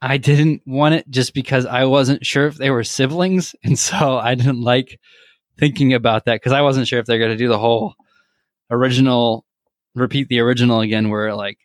[0.00, 4.18] I didn't want it just because I wasn't sure if they were siblings, and so
[4.18, 5.00] I didn't like
[5.58, 7.94] thinking about that because I wasn't sure if they're going to do the whole
[8.70, 9.44] original
[9.94, 11.58] repeat the original again, where it, like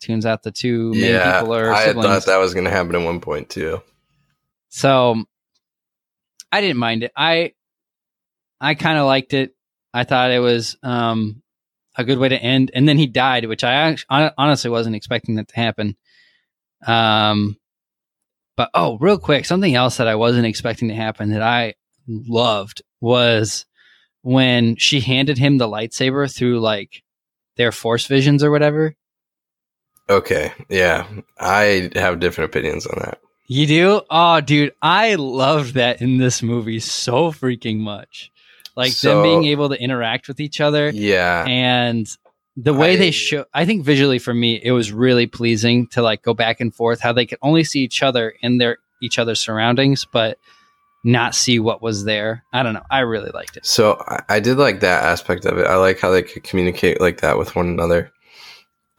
[0.00, 2.06] tunes out the two main yeah, people are I siblings.
[2.06, 3.82] thought that was going to happen at one point too.
[4.68, 5.24] So
[6.50, 7.12] I didn't mind it.
[7.16, 7.52] I
[8.60, 9.54] I kind of liked it.
[9.92, 11.42] I thought it was um,
[11.96, 12.70] a good way to end.
[12.74, 15.96] And then he died, which I honestly wasn't expecting that to happen.
[16.86, 17.56] Um,
[18.56, 21.74] but oh, real quick, something else that I wasn't expecting to happen that I
[22.06, 23.66] loved was
[24.22, 27.02] when she handed him the lightsaber through like
[27.56, 28.94] their force visions or whatever.
[30.08, 31.06] Okay, yeah,
[31.38, 33.20] I have different opinions on that.
[33.46, 34.02] You do?
[34.10, 38.31] Oh, dude, I loved that in this movie so freaking much.
[38.76, 42.06] Like So- them being able to interact with each other Yeah, and
[42.56, 46.02] the way I- they show I think visually for me it was really pleasing to
[46.02, 49.18] like go back and forth how they could only see each other in their each
[49.18, 50.38] other's surroundings but
[51.04, 52.44] not see what was there.
[52.52, 52.84] I don't know.
[52.88, 53.66] I really liked it.
[53.66, 55.66] So I, I did like that aspect of it.
[55.66, 58.12] I like how they could communicate like that with one another.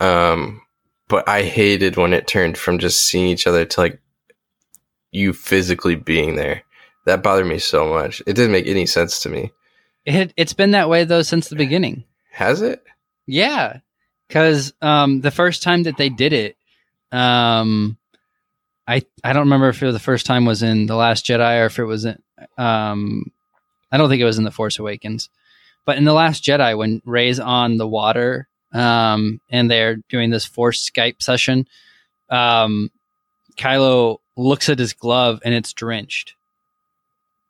[0.02, 0.62] Um,
[1.08, 4.02] but I hated when it turned from just seeing each other to like
[5.12, 6.64] you physically being there.
[7.06, 8.22] That bothered me so much.
[8.28, 9.52] It didn't make any sense to me.
[10.06, 12.04] It it's been that way though since the beginning.
[12.32, 12.84] Has it?
[13.26, 13.80] Yeah,
[14.28, 16.58] because um, the first time that they did it,
[17.12, 17.98] um,
[18.88, 21.62] I I don't remember if it was the first time was in the Last Jedi
[21.62, 22.22] or if it was in.
[22.58, 23.32] Um,
[23.92, 25.30] I don't think it was in the Force Awakens,
[25.86, 30.46] but in the Last Jedi when Rey's on the water, um, and they're doing this
[30.46, 31.68] Force Skype session,
[32.30, 32.92] um,
[33.56, 36.34] Kylo looks at his glove and it's drenched.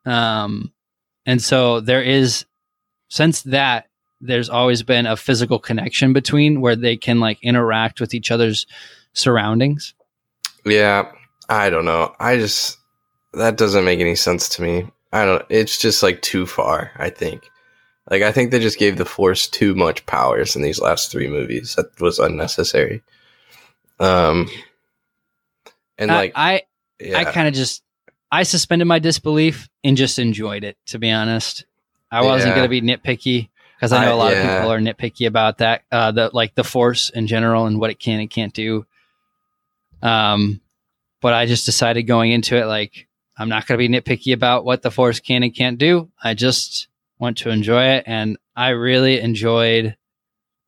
[0.04, 0.73] Um,
[1.26, 2.44] and so there is
[3.08, 3.86] since that
[4.20, 8.66] there's always been a physical connection between where they can like interact with each other's
[9.12, 9.94] surroundings.
[10.64, 11.10] Yeah,
[11.48, 12.14] I don't know.
[12.18, 12.78] I just
[13.34, 14.90] that doesn't make any sense to me.
[15.12, 15.44] I don't.
[15.48, 16.90] It's just like too far.
[16.96, 17.48] I think.
[18.10, 21.28] Like I think they just gave the Force too much powers in these last three
[21.28, 21.74] movies.
[21.76, 23.02] That was unnecessary.
[24.00, 24.48] Um,
[25.98, 26.62] and I- like I
[27.00, 27.82] yeah, I kind of just
[28.34, 30.76] I suspended my disbelief and just enjoyed it.
[30.86, 31.64] To be honest,
[32.10, 32.56] I wasn't Yeah.
[32.56, 34.38] going to be nitpicky because I know I- a lot yeah.
[34.42, 35.82] of people are nitpicky about that.
[35.92, 38.86] Uh, the like the Force in general and what it can and can't do.
[40.02, 40.60] Um,
[41.20, 43.06] but I just decided going into it like
[43.36, 46.10] I'm not going to be nitpicky about what the Force can and can't do.
[46.22, 49.96] I just want to enjoy it, and I really enjoyed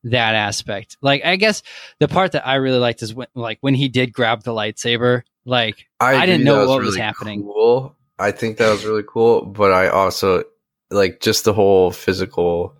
[0.04, 0.96] that aspect.
[1.02, 1.62] Like I guess
[1.98, 5.22] the part that I really liked is when like when he did grab the lightsaber.
[5.46, 7.42] Like I didn't know what was happening.
[7.44, 7.96] Cool.
[8.18, 10.42] I think that was really cool, but I also
[10.90, 12.74] like just the whole physical.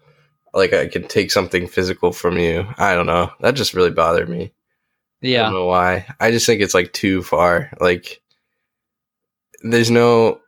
[0.53, 2.67] Like I can take something physical from you.
[2.77, 3.31] I don't know.
[3.41, 4.53] That just really bothered me.
[5.23, 6.07] I yeah, don't know why.
[6.19, 7.71] I just think it's like too far.
[7.81, 8.21] Like
[9.63, 10.41] there's no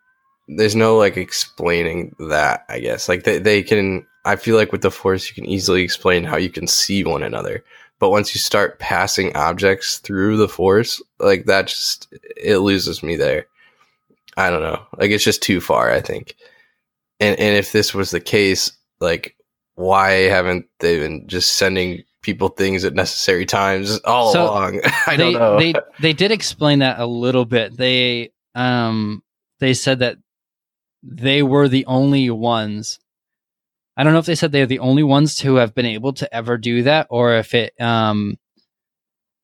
[0.49, 3.09] there's no like explaining that, I guess.
[3.09, 6.37] Like they they can I feel like with the force you can easily explain how
[6.37, 7.65] you can see one another.
[8.01, 13.17] But once you start passing objects through the force, like that just it loses me
[13.17, 13.47] there.
[14.37, 14.81] I don't know.
[14.99, 16.37] Like it's just too far, I think.
[17.21, 18.71] And and if this was the case,
[19.01, 19.35] like
[19.75, 24.81] why haven't they been just sending people things at necessary times all So, along?
[25.07, 25.59] I they don't know.
[25.59, 27.77] they they did explain that a little bit.
[27.77, 29.23] They um
[29.61, 30.19] they said that
[31.03, 33.01] they were the only ones.
[33.99, 36.35] I don't know if they said they're the only ones to have been able to
[36.35, 38.37] ever do that, or if it um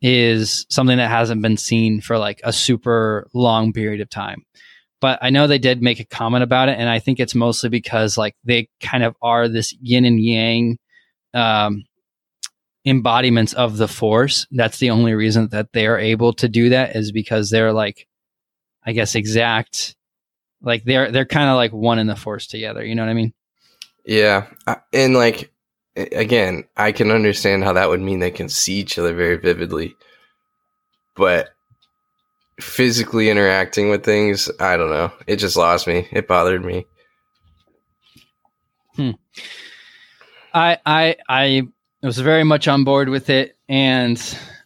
[0.00, 4.44] is something that hasn't been seen for like a super long period of time.
[5.00, 7.68] But I know they did make a comment about it, and I think it's mostly
[7.68, 10.78] because like they kind of are this yin and yang
[11.34, 11.84] um,
[12.84, 14.46] embodiments of the force.
[14.52, 18.06] That's the only reason that they are able to do that is because they're like,
[18.86, 19.96] I guess, exact.
[20.62, 22.84] Like they're they're kind of like one in the force together.
[22.84, 23.34] You know what I mean?
[24.04, 24.46] Yeah,
[24.92, 25.52] and like
[25.96, 29.96] again, I can understand how that would mean they can see each other very vividly,
[31.16, 31.50] but
[32.60, 35.12] physically interacting with things, I don't know.
[35.26, 36.08] It just lost me.
[36.12, 36.86] It bothered me.
[40.52, 41.68] I I I
[42.02, 44.20] was very much on board with it, and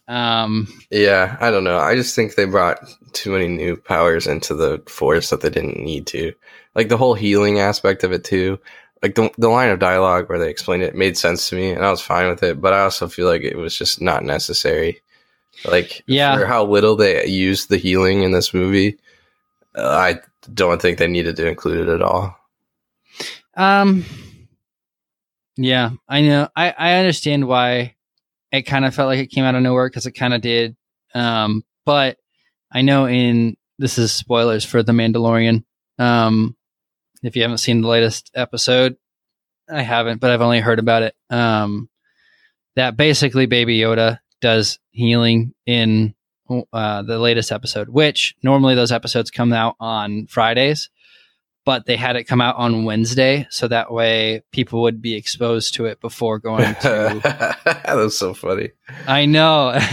[0.09, 1.77] Um, Yeah, I don't know.
[1.77, 2.79] I just think they brought
[3.13, 6.33] too many new powers into the force that they didn't need to.
[6.73, 8.59] Like the whole healing aspect of it too.
[9.01, 11.85] Like the the line of dialogue where they explained it made sense to me, and
[11.85, 12.59] I was fine with it.
[12.59, 15.01] But I also feel like it was just not necessary.
[15.65, 16.37] Like Yeah.
[16.37, 18.97] for how little they used the healing in this movie,
[19.75, 20.19] uh, I
[20.53, 22.35] don't think they needed to include it at all.
[23.55, 24.05] um,
[25.57, 26.47] yeah, I know.
[26.55, 27.95] I I understand why
[28.51, 30.75] it kind of felt like it came out of nowhere because it kind of did.
[31.13, 32.17] Um, but
[32.71, 35.63] I know in this is spoilers for the Mandalorian.
[35.97, 36.55] Um,
[37.23, 38.97] if you haven't seen the latest episode,
[39.69, 41.15] I haven't, but I've only heard about it.
[41.29, 41.89] Um,
[42.75, 46.15] that basically Baby Yoda does healing in
[46.73, 50.89] uh, the latest episode, which normally those episodes come out on Fridays,
[51.65, 55.75] but they had it come out on Wednesday, so that way people would be exposed
[55.75, 57.19] to it before going to.
[57.65, 58.71] that was so funny.
[59.07, 59.77] I know,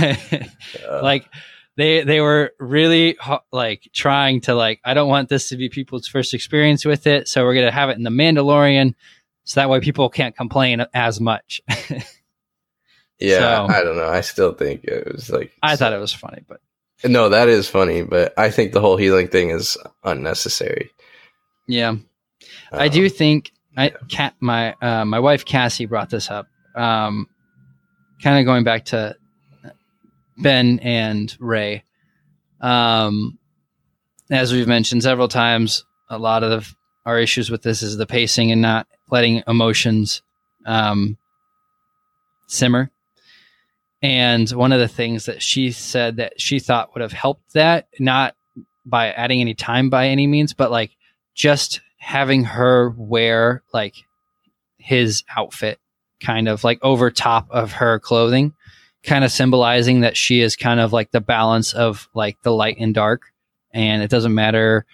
[0.88, 1.28] Uh, like
[1.76, 3.16] they they were really
[3.52, 7.28] like trying to like I don't want this to be people's first experience with it,
[7.28, 8.94] so we're gonna have it in the Mandalorian,
[9.44, 11.60] so that way people can't complain as much.
[13.18, 14.08] yeah, so- I don't know.
[14.08, 16.60] I still think it was like I thought it was funny, but
[17.04, 20.90] No, that is funny, but I think the whole healing thing is unnecessary.
[21.68, 21.96] yeah.
[22.72, 26.46] I Um, do think I cat my uh, my wife Cassie brought this up.
[26.74, 27.28] Um,
[28.22, 29.16] kind of going back to
[30.38, 31.84] Ben and Rey.
[32.60, 33.38] Um,
[34.30, 36.74] as we've mentioned several times, a lot of
[37.04, 40.22] our issues with this is the pacing and not letting emotions
[40.64, 41.16] um,
[42.48, 42.90] simmer.
[44.02, 47.88] And one of the things that she said that she thought would have helped that,
[47.98, 48.34] not
[48.84, 50.90] by adding any time by any means, but like
[51.34, 53.94] just having her wear like
[54.78, 55.78] his outfit
[56.20, 58.54] kind of like over top of her clothing
[59.06, 62.76] kind of symbolizing that she is kind of like the balance of like the light
[62.78, 63.32] and dark
[63.72, 64.84] and it doesn't matter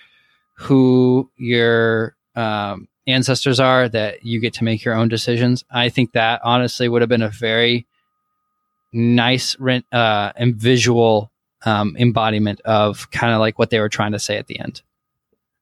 [0.58, 6.12] who your um, ancestors are that you get to make your own decisions i think
[6.12, 7.86] that honestly would have been a very
[8.92, 11.30] nice rent uh, and visual
[11.64, 14.82] um, embodiment of kind of like what they were trying to say at the end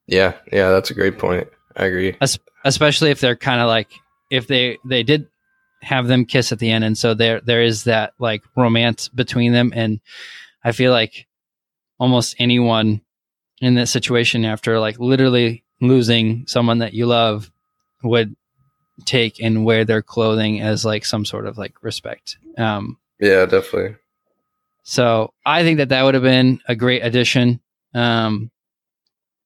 [0.06, 1.46] Yeah, yeah, that's a great point.
[1.76, 2.16] I agree.
[2.64, 3.88] especially if they're kind of like
[4.30, 5.28] if they they did
[5.82, 9.52] have them kiss at the end and so there there is that like romance between
[9.52, 10.00] them and
[10.62, 11.26] i feel like
[11.98, 13.00] almost anyone
[13.60, 17.50] in that situation after like literally losing someone that you love
[18.02, 18.34] would
[19.06, 23.96] take and wear their clothing as like some sort of like respect um Yeah, definitely.
[24.82, 27.60] so I think that that would have been a great addition.
[27.94, 28.50] Um,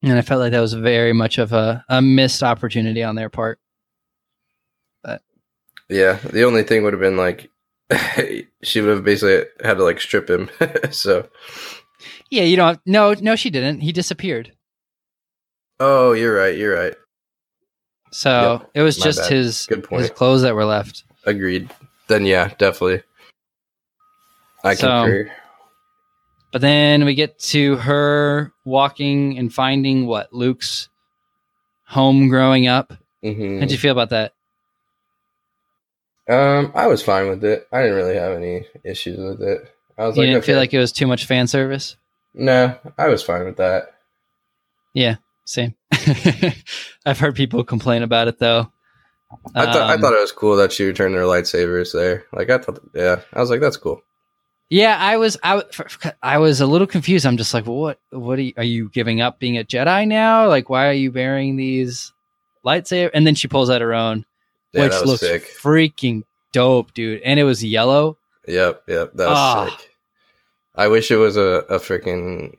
[0.02, 3.30] and I felt like that was very much of a, a missed opportunity on their
[3.30, 3.58] part.
[5.88, 7.50] Yeah, the only thing would have been like
[8.62, 10.48] she would have basically had to like strip him.
[10.90, 11.28] so,
[12.30, 12.80] Yeah, you don't.
[12.86, 13.80] No, no, she didn't.
[13.80, 14.52] He disappeared.
[15.80, 16.56] oh, you're right.
[16.56, 16.94] You're right.
[18.12, 19.32] So Yep, it was just bad.
[19.32, 20.02] his Good point.
[20.02, 21.04] his clothes that were left.
[21.24, 21.68] Agreed.
[22.06, 23.02] Then yeah, definitely.
[24.62, 25.32] I So- concur.
[26.52, 30.88] But then we get to her walking and finding what Luke's
[31.84, 32.92] home growing up.
[33.24, 34.33] hmm How'd you feel about that?
[36.28, 37.66] Um, I was fine with it.
[37.72, 39.70] I didn't really have any issues with it.
[39.98, 41.96] I was You like, didn't feel like it was too much fan service?
[42.32, 43.94] no, I was fine with that.
[44.92, 45.74] Yeah, same.
[47.06, 48.70] I've heard people complain about it though.
[49.54, 52.24] I thought I Um, thought it was cool that she returned their lightsabers there.
[52.32, 54.00] Like I thought, yeah, I was like, that's cool.
[54.70, 55.62] Yeah, I was I,
[56.22, 57.26] I was a little confused.
[57.26, 60.48] I'm just like, what what are you, are you giving up being a Jedi now?
[60.48, 62.12] Like, why are you bearing these
[62.64, 63.10] lightsaber?
[63.12, 64.24] And then she pulls out her own,
[64.74, 65.44] Yeah, which looks sick.
[65.60, 67.22] freaking dope, dude.
[67.22, 68.18] And it was yellow.
[68.46, 69.66] Yep, yep, that was Ah.
[69.76, 69.90] sick.
[70.74, 72.56] I wish it was a a freaking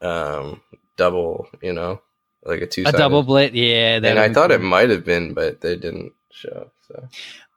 [0.00, 0.60] um
[0.96, 2.00] double, you know,
[2.44, 3.54] like a two A double blade.
[3.54, 6.70] Yeah, And I thought it might have been, but they didn't show.
[6.88, 7.08] So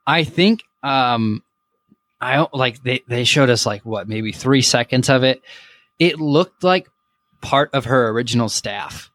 [0.06, 1.42] I think um
[2.20, 5.42] I don't like they they showed us like what maybe 3 seconds of it.
[5.98, 6.88] It looked like
[7.40, 9.09] part of her original staff.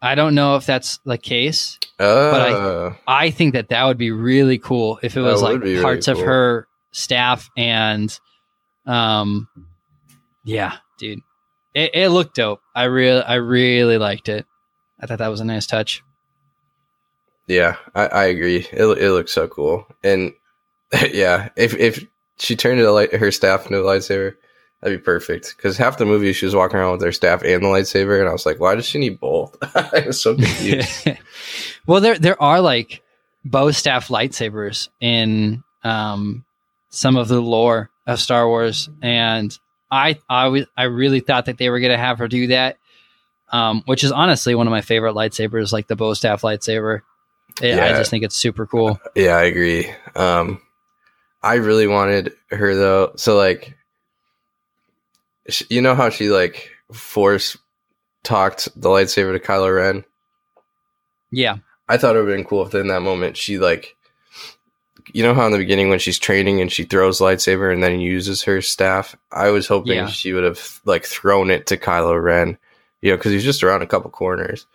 [0.00, 1.78] I don't know if that's the case.
[1.98, 5.72] uh, I I think that that would be really cool if it was like be
[5.72, 6.26] really parts of cool.
[6.26, 8.18] her staff and
[8.86, 9.48] um
[10.44, 11.20] yeah, dude.
[11.74, 12.60] It, it looked dope.
[12.74, 14.46] I really I really liked it.
[15.00, 16.02] I thought that was a nice touch.
[17.46, 18.66] yeah, I, I agree.
[18.72, 20.32] It it looks so cool, and
[21.12, 22.04] yeah, if if
[22.38, 24.36] she turned it her staff into a lightsaber,
[24.80, 25.54] that'd be perfect.
[25.56, 28.28] Because half the movie she was walking around with her staff and the lightsaber, and
[28.28, 29.56] I was like, why does she need both?
[29.74, 31.08] I was so confused.
[31.86, 33.02] well, there there are like
[33.44, 36.44] bow staff lightsabers in um,
[36.90, 39.56] some of the lore of Star Wars, and
[39.90, 42.76] I I I really thought that they were gonna have her do that,
[43.50, 47.00] um, which is honestly one of my favorite lightsabers, like the bow staff lightsaber.
[47.62, 49.00] It- I just think it's super cool.
[49.14, 49.90] Yeah, I agree.
[50.14, 50.60] Um,
[51.42, 53.12] I really wanted her though.
[53.16, 53.76] So like,
[55.68, 57.56] you know how she like force
[58.22, 60.04] talked the lightsaber to Kylo Ren.
[61.30, 61.56] Yeah,
[61.88, 63.96] I thought it would have been cool if in that moment she like,
[65.12, 68.00] you know how in the beginning when she's training and she throws lightsaber and then
[68.00, 69.16] uses her staff.
[69.32, 70.06] I was hoping Yeah.
[70.06, 72.56] she would have like thrown it to Kylo Ren,
[73.02, 74.66] you know, because he's just around a couple corners.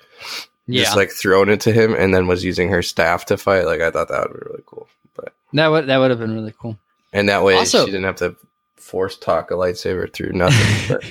[0.68, 0.84] yeah.
[0.84, 3.66] Just like thrown it to him and then was using her staff to fight.
[3.66, 4.88] Like I thought that would be really cool.
[5.16, 6.78] But that would that would have been really cool.
[7.12, 8.36] and that way Also- she didn't have to
[8.84, 11.00] force talk a lightsaber through nothing.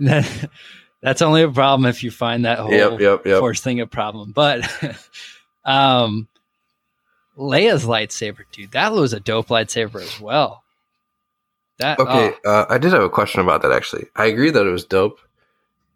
[0.00, 0.48] That,
[1.02, 3.40] that's only a problem if you find that whole yep, yep, yep.
[3.40, 4.30] force thing a problem.
[4.30, 4.60] But
[5.64, 6.28] um
[7.36, 10.62] Leia's lightsaber, dude, that was a dope lightsaber as well.
[11.78, 14.06] That Okay, oh, uh, I did have a question about that actually.
[14.14, 15.18] I agree that it was dope,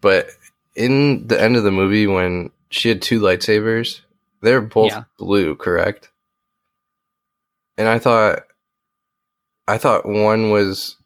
[0.01, 0.27] but
[0.75, 4.01] in the end of the movie when she had two lightsabers,
[4.41, 5.05] they're both Yeah.
[5.17, 6.11] blue, correct?
[7.79, 8.45] And I thought
[9.69, 10.97] I thought one was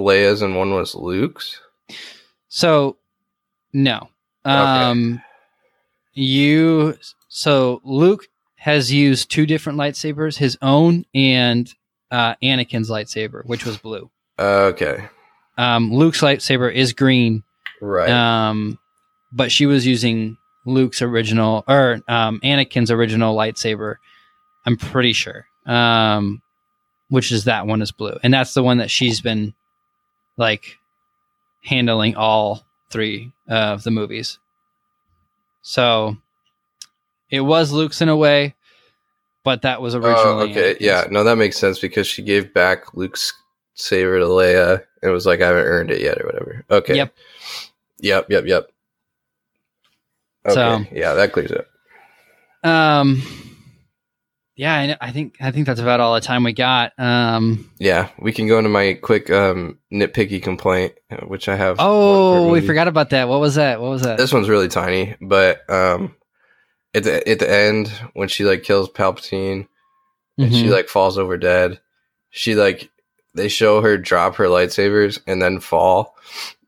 [0.00, 1.60] Leia's and one was Luke's.
[2.48, 2.96] so
[3.72, 4.08] no.
[4.44, 5.22] Um
[6.14, 6.96] you
[7.28, 8.26] so Luke
[8.56, 11.72] has used two different lightsabers, his own and
[12.10, 14.10] uh Anakin's lightsaber, which was blue.
[14.38, 15.08] Okay.
[15.56, 17.42] Um Luke's lightsaber is green.
[17.80, 18.10] Right.
[18.10, 18.78] Um,
[19.32, 20.36] but she was using
[20.66, 23.96] Luke's original or um, Anakin's original lightsaber.
[24.66, 25.46] I'm pretty sure.
[25.66, 26.42] Um,
[27.08, 29.54] which is that one is blue, and that's the one that she's been
[30.40, 30.78] like
[31.64, 34.38] handling all three of the movies.
[35.62, 36.16] So
[37.30, 38.54] it was Luke's in a way,
[39.44, 40.16] but that was originally.
[40.24, 40.76] Oh, okay.
[40.80, 43.32] Yeah, no, that makes sense because she gave back Luke's
[43.74, 44.82] saber to Leia.
[45.02, 46.64] And it was like I haven't earned it yet, or whatever.
[46.70, 46.96] Okay.
[46.96, 47.14] Yep.
[48.00, 48.26] Yep.
[48.30, 48.44] Yep.
[48.46, 48.70] Yep.
[50.46, 50.54] Okay.
[50.54, 51.66] So- yeah, that clears it.
[52.66, 53.22] Um.
[54.60, 56.92] Yeah, I, I think I think that's about all the time we got.
[56.98, 57.70] Um.
[57.78, 60.92] Yeah, we can go into my quick um, nitpicky complaint,
[61.26, 61.76] which I have.
[61.78, 63.26] Oh, we forgot about that.
[63.26, 63.80] What was that?
[63.80, 64.18] What was that?
[64.18, 66.14] This one's really tiny, but um,
[66.94, 69.66] at the at the end when she like kills Palpatine
[70.36, 70.72] and she Mhm.
[70.72, 71.80] like falls over dead,
[72.28, 72.90] she like
[73.34, 76.14] they show her drop her lightsabers and then fall,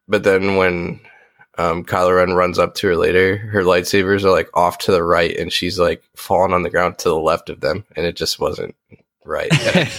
[0.08, 1.00] but then when
[1.62, 5.02] um, Kylo Ren runs up to her later, her lightsabers are like off to the
[5.02, 8.16] right, and she's like falling on the ground to the left of them, and it
[8.16, 8.74] just wasn't
[9.24, 9.50] right.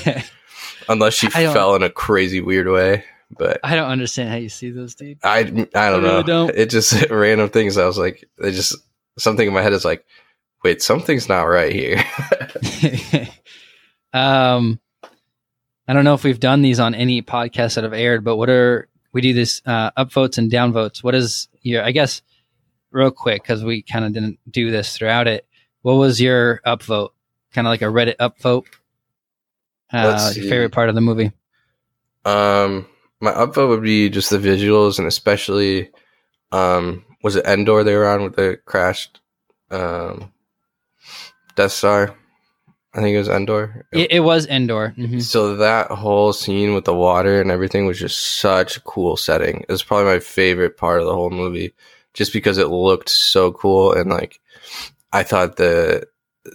[0.90, 3.06] Unless she fell in a crazy weird way,
[3.38, 5.20] but I don't understand how you see those, dude.
[5.24, 6.24] I I don't I really know.
[6.24, 6.50] don't.
[6.56, 7.78] It just random things.
[7.78, 8.76] I was like, they just
[9.18, 10.06] something in my head is like,
[10.64, 12.04] wait, something's not right here.
[14.14, 14.80] um,
[15.88, 18.50] I don't know if we've done these on any podcasts that have aired, but what
[18.50, 21.04] are we do this uh, upvotes and downvotes?
[21.04, 21.84] What is your?
[21.84, 22.22] I guess
[22.92, 25.48] real quick because we kind of didn't do this throughout it.
[25.82, 27.10] What was your upvote?
[27.54, 28.66] Kind of like a Reddit upvote.
[29.92, 31.32] Uh, your favorite part of the movie?
[32.26, 32.88] um,
[33.20, 35.90] my upvote would be just the visuals and especially,
[36.52, 39.22] um, was it Endor they were on with the crashed,
[39.72, 40.32] um,
[41.56, 42.16] Death Star?
[42.96, 43.86] I think it was Endor.
[43.92, 44.94] It, it was Endor.
[44.98, 45.22] Mhm.
[45.22, 49.62] So that whole scene with the water and everything was just such a cool setting.
[49.62, 51.74] It was probably my favorite part of the whole movie,
[52.14, 54.40] just because it looked so cool and like
[55.12, 56.08] I thought the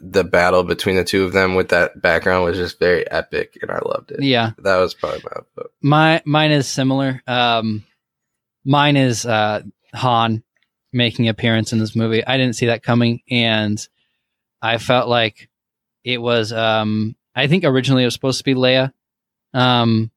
[0.03, 3.71] the battle between the two of them with that background was just very epic, and
[3.71, 4.23] I loved it.
[4.23, 5.73] Yeah, That was probably my vote.
[5.81, 7.23] My mine is similar.
[7.27, 7.85] Um,
[8.65, 9.63] mine is uh,
[9.95, 10.43] Han
[10.93, 12.25] making appearance in this movie.
[12.25, 13.85] I didn't see that coming, and
[14.61, 15.49] I felt like
[16.05, 16.53] it was.
[16.53, 18.93] Um, I think originally it was supposed to be Leia,
[19.55, 20.11] um,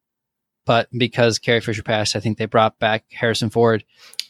[0.66, 3.84] but because Carrie Fisher passed, I think they brought back Harrison Ford.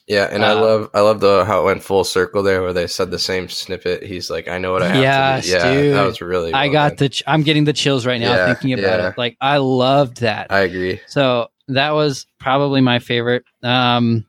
[0.08, 2.74] Yeah, and I Um, love I love the how it went full circle there, where
[2.74, 4.04] they said the same snippet.
[4.04, 5.96] He's like, "I know what I have Yes, to do." Yeah, dude.
[5.96, 6.54] that was really.
[6.54, 6.96] I well got done.
[6.98, 7.10] the.
[7.10, 9.10] Ch- I'm getting the chills right now Yeah, thinking about yeah.
[9.10, 9.18] it.
[9.18, 10.48] Like I loved that.
[10.52, 11.00] I agree.
[11.08, 13.46] So that was probably my favorite.
[13.64, 14.26] Um,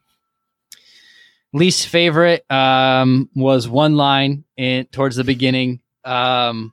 [1.53, 5.81] least favorite um, was one line in towards the beginning.
[6.05, 6.73] Um,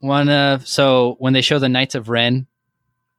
[0.00, 2.46] one of so when they show the Knights of Ren.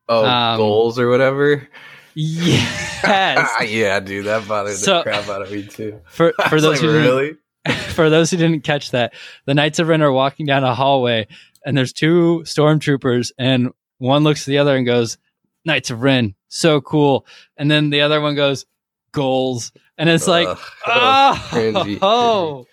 [0.10, 1.68] Oh, Um, goals or whatever.
[2.14, 3.50] Yes.
[3.72, 6.02] yeah, dude, that bothered So- the crap out of me too.
[6.06, 7.36] for for those like, who didn't, really.
[7.94, 9.14] for those who didn't catch that,
[9.46, 11.28] the Knights of Ren are walking down a hallway,
[11.66, 13.70] and there's two stormtroopers, and
[14.00, 15.18] one looks at the other and goes,
[15.64, 17.26] "Knights of Ren, so cool,"
[17.58, 18.66] and then the other one goes,
[19.14, 20.58] "Goals," and it's like, Ugh.
[20.88, 22.66] oh, cringy, oh,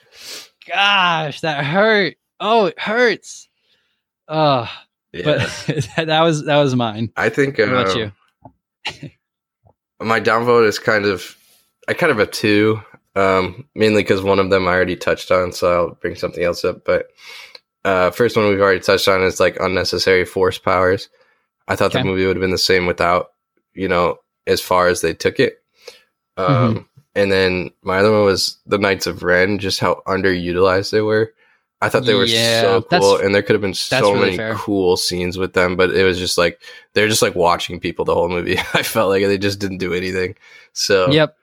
[0.67, 2.17] gosh, that hurt.
[2.41, 3.48] Oh, it hurts.
[4.29, 4.70] Oh,
[5.12, 5.22] yeah.
[5.24, 7.12] but that was that was mine.
[7.16, 9.11] I think about um, you?
[10.01, 11.37] my downvote is kind of
[11.89, 12.81] I kind of have two,
[13.16, 16.64] um, mainly because one of them I already touched on, so I'll bring something else
[16.64, 16.85] up.
[16.85, 17.09] But
[17.85, 21.09] uh, first one we've already touched on is like unnecessary force powers.
[21.66, 22.01] I thought Okay.
[22.01, 23.33] the movie would have been the same without,
[23.74, 25.62] you know, as far as they took it.
[26.37, 26.83] Um, Mm-hmm.
[27.14, 31.33] And then my other one was the Knights of Ren, just how underutilized they were.
[31.81, 34.37] I thought they were Yeah, so cool, and there could have been so really many
[34.37, 34.55] fair.
[34.57, 36.61] cool scenes with them, but it was just like
[36.95, 38.59] they're just like watching people the whole movie.
[38.74, 40.35] I felt like they just didn't do anything.
[40.72, 41.37] So Yep.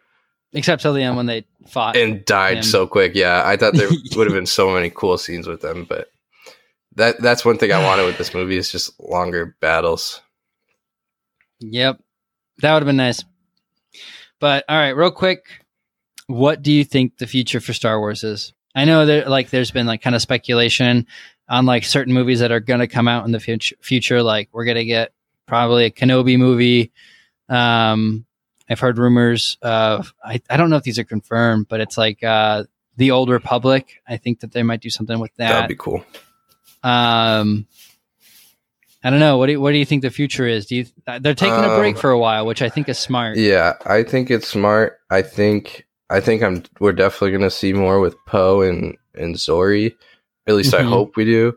[0.53, 1.97] Except till the end when they fought.
[1.97, 2.63] and died him.
[2.63, 3.13] so quick.
[3.15, 6.09] Yeah, I thought there would have been so many cool scenes with them, but
[6.95, 10.21] that that's one thing I wanted with this movie is just longer battles.
[11.59, 11.99] Yep.
[12.59, 13.23] That would have been nice.
[14.39, 15.45] But all right, real quick,
[16.27, 18.53] what do you think the future for Star Wars is?
[18.76, 21.07] I know that like there's been like kind of speculation
[21.47, 24.49] on like certain movies that are going to come out in the future future like
[24.51, 25.13] we're going to get
[25.45, 26.91] probably a Kenobi movie.
[27.49, 28.26] Um
[28.67, 32.23] I've heard rumors of I, I don't know if these are confirmed, but it's like
[32.23, 32.63] uh
[32.97, 34.01] the Old Republic.
[34.07, 35.49] I think that they might do something with that.
[35.49, 36.03] That'd be cool.
[36.82, 37.67] Um,
[39.03, 39.38] I don't know.
[39.38, 40.65] What do you, what do you think the future is?
[40.65, 40.86] Do you
[41.19, 43.38] they're taking a break Um, for a while, which I think is smart.
[43.38, 44.99] Yeah, I think it's smart.
[45.09, 49.95] I think I think I'm we're definitely gonna see more with Poe and and Zorii.
[50.47, 50.89] At least I Mhm.
[50.89, 51.53] hope we do.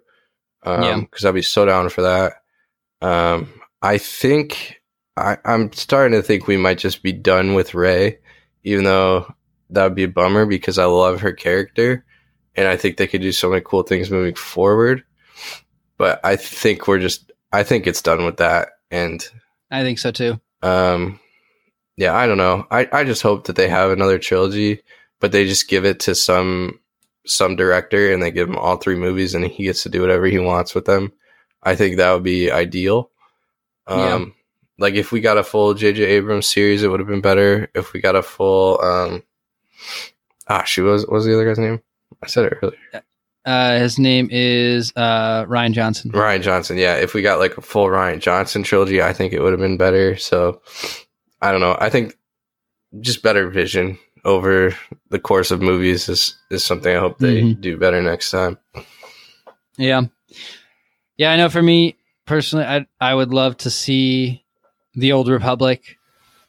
[0.64, 1.00] Um, Yeah.
[1.00, 2.34] because I'd be so down for that.
[3.02, 4.80] Um, I think
[5.16, 8.18] I, I'm starting to think we might just be done with Rey,
[8.64, 9.32] even though
[9.70, 12.04] that would be a bummer because I love her character,
[12.54, 15.02] and I think they could do so many cool things moving forward.
[15.96, 19.26] But I think we're just I think it's done with that, and
[19.70, 20.40] I think so too.
[20.62, 21.18] um,
[21.98, 22.66] yeah, I don't know.
[22.70, 24.80] I, I just hope that they have another trilogy,
[25.20, 26.78] but they just give it to some
[27.26, 30.24] some director and they give him all three movies and he gets to do whatever
[30.26, 31.12] he wants with them.
[31.62, 33.10] I think that would be ideal.
[33.88, 34.24] Um, Yeah.
[34.78, 36.04] like if we got a full J.J.
[36.04, 37.68] Abrams series, it would have been better.
[37.74, 39.22] If we got a full, um,
[40.46, 41.82] ah, she was what was the other guy's name?
[42.22, 43.02] I said it earlier.
[43.44, 46.10] Uh, his name is uh, Rian Johnson.
[46.12, 46.76] Rian Johnson.
[46.78, 49.60] Yeah, if we got like a full Rian Johnson trilogy, I think it would have
[49.60, 50.16] been better.
[50.16, 50.60] So
[51.40, 51.76] I don't know.
[51.78, 52.16] I think
[53.00, 54.74] just better vision over
[55.10, 57.60] the course of movies is is something I hope they Mhm.
[57.60, 58.58] do better next time.
[59.76, 60.02] Yeah,
[61.16, 61.30] yeah.
[61.32, 61.48] I know.
[61.48, 64.44] For me personally, I I would love to see
[64.94, 65.96] the Old Republic.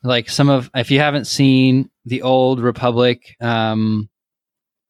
[0.02, 4.10] Like some of, if you haven't seen the Old Republic um,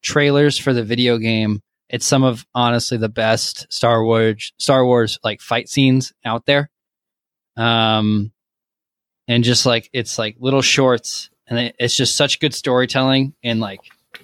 [0.02, 5.18] trailers for the video game, it's some of honestly the best Star Wars Star Wars
[5.24, 6.70] like fight scenes out there.
[7.56, 8.32] Um,
[9.28, 13.80] and just like it's like little shorts, and it's just such good storytelling and like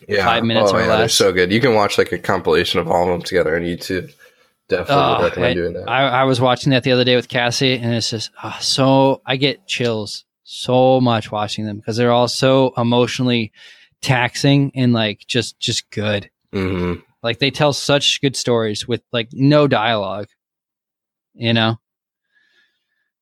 [0.09, 1.15] Yeah, Five minutes or they're less.
[1.15, 1.51] so good.
[1.53, 4.13] You can watch like a compilation of all of them together on YouTube.
[4.69, 5.89] Definitely Oh, recommend I- doing that.
[5.89, 9.23] I, I was watching that the other day with Cassie, and it's just ah, so
[9.25, 13.53] I get chills so much watching them because they're all so emotionally
[14.03, 16.31] taxing and like just just good.
[16.53, 20.29] hmm Like they tell such good stories with like no dialogue,
[21.35, 21.79] you know.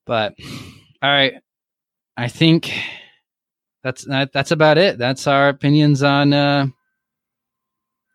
[0.07, 0.35] But
[1.03, 1.35] all right,
[2.17, 2.73] I think
[3.83, 4.99] that's that, that's about it.
[4.99, 6.33] That's our opinions on.
[6.33, 6.67] uh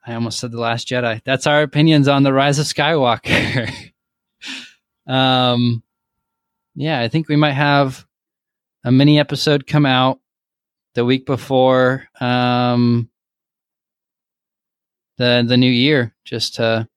[0.06, 1.22] I almost said the Last Jedi.
[1.24, 3.72] That's our opinions on the Rise of Skywalker.
[5.08, 5.84] um,
[6.74, 8.08] yeah, I think we might have
[8.84, 10.20] a mini episode come out
[10.96, 13.10] the week before um
[15.18, 16.88] the the new year, just to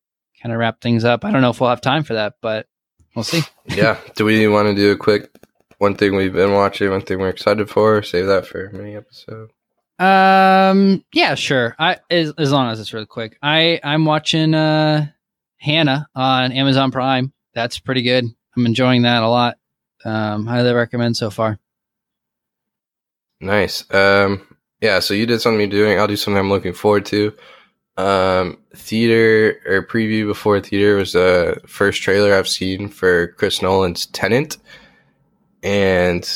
[0.41, 1.25] kind of wrap things up.
[1.25, 2.67] I don't know if we'll have time for that, but
[3.15, 3.43] we'll see.
[3.67, 3.99] yeah.
[4.17, 5.31] Do we want to do a quick
[5.83, 8.05] one thing we've been watching, one thing we're excited for?
[8.05, 9.51] Save that for a mini episode.
[9.99, 11.75] Um, yeah, sure.
[11.77, 13.37] I as, as long as it's really quick.
[13.43, 15.09] I I'm watching uh
[15.59, 17.33] Hanna on Amazon Prime.
[17.53, 18.25] That's pretty good.
[18.57, 19.59] I'm enjoying that a lot.
[20.05, 21.59] Um, highly recommend so far.
[23.41, 23.85] Nice.
[23.93, 24.47] Um,
[24.81, 25.99] yeah, so you did something you're doing.
[25.99, 27.35] I'll do something I'm looking forward to.
[27.97, 34.07] Um, theater or preview before theater was the first trailer I've seen for Chris Nolan's
[34.07, 34.59] Tenet.
[35.63, 36.29] And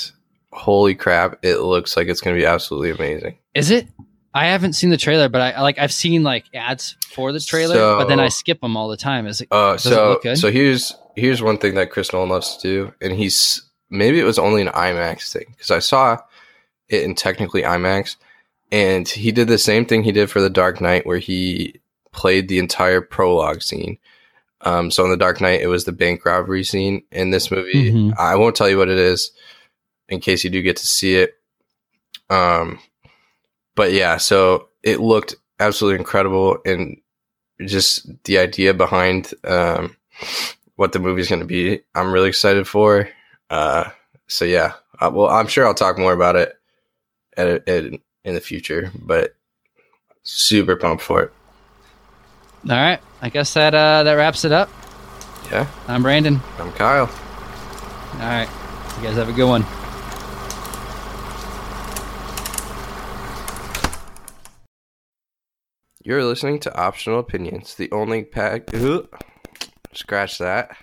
[0.53, 3.39] holy crap, it looks like it's going to be absolutely amazing.
[3.55, 3.89] Is it?
[4.35, 7.75] I haven't seen the trailer, but I like I've seen like ads for the trailer,
[7.75, 9.27] So- but then I skip them all the time.
[9.27, 9.49] Is it?
[9.51, 10.37] Uh, it so good?
[10.37, 14.25] so here's here's one thing that Chris Nolan loves to do, and he's maybe it
[14.25, 16.19] was only an IMAX thing because I saw
[16.89, 18.17] it in technically IMAX,
[18.71, 21.81] and he did the same thing he did for the Dark Knight, where he
[22.13, 23.97] played the entire prologue scene.
[24.67, 27.03] Um, so in the Dark Knight, it was the bank robbery scene.
[27.13, 28.19] In this movie, Mhm.
[28.19, 29.31] I won't tell you what it is,
[30.09, 31.35] in case you do get to see it.
[32.31, 32.81] Um,
[33.77, 36.97] but yeah, so it looked absolutely incredible, and
[37.65, 39.97] just the idea behind um,
[40.75, 43.09] what the movie's going to be, I'm really excited for.
[43.49, 43.91] Uh,
[44.27, 46.59] so yeah, Uh, well, I'm sure I'll talk more about it
[47.37, 47.85] at, at,
[48.25, 49.37] in the future, but
[50.23, 51.33] super pumped for it.
[52.69, 53.01] All right.
[53.23, 54.69] I guess that uh, that wraps it up.
[55.53, 55.69] Yeah.
[55.87, 56.41] I'm Brandon.
[56.59, 57.09] I'm Kyle.
[58.15, 58.49] All right.
[58.97, 59.65] You guys have a good one.
[66.03, 68.71] You're listening to Optional Opinions, the only pack.
[69.93, 70.77] Scratch that.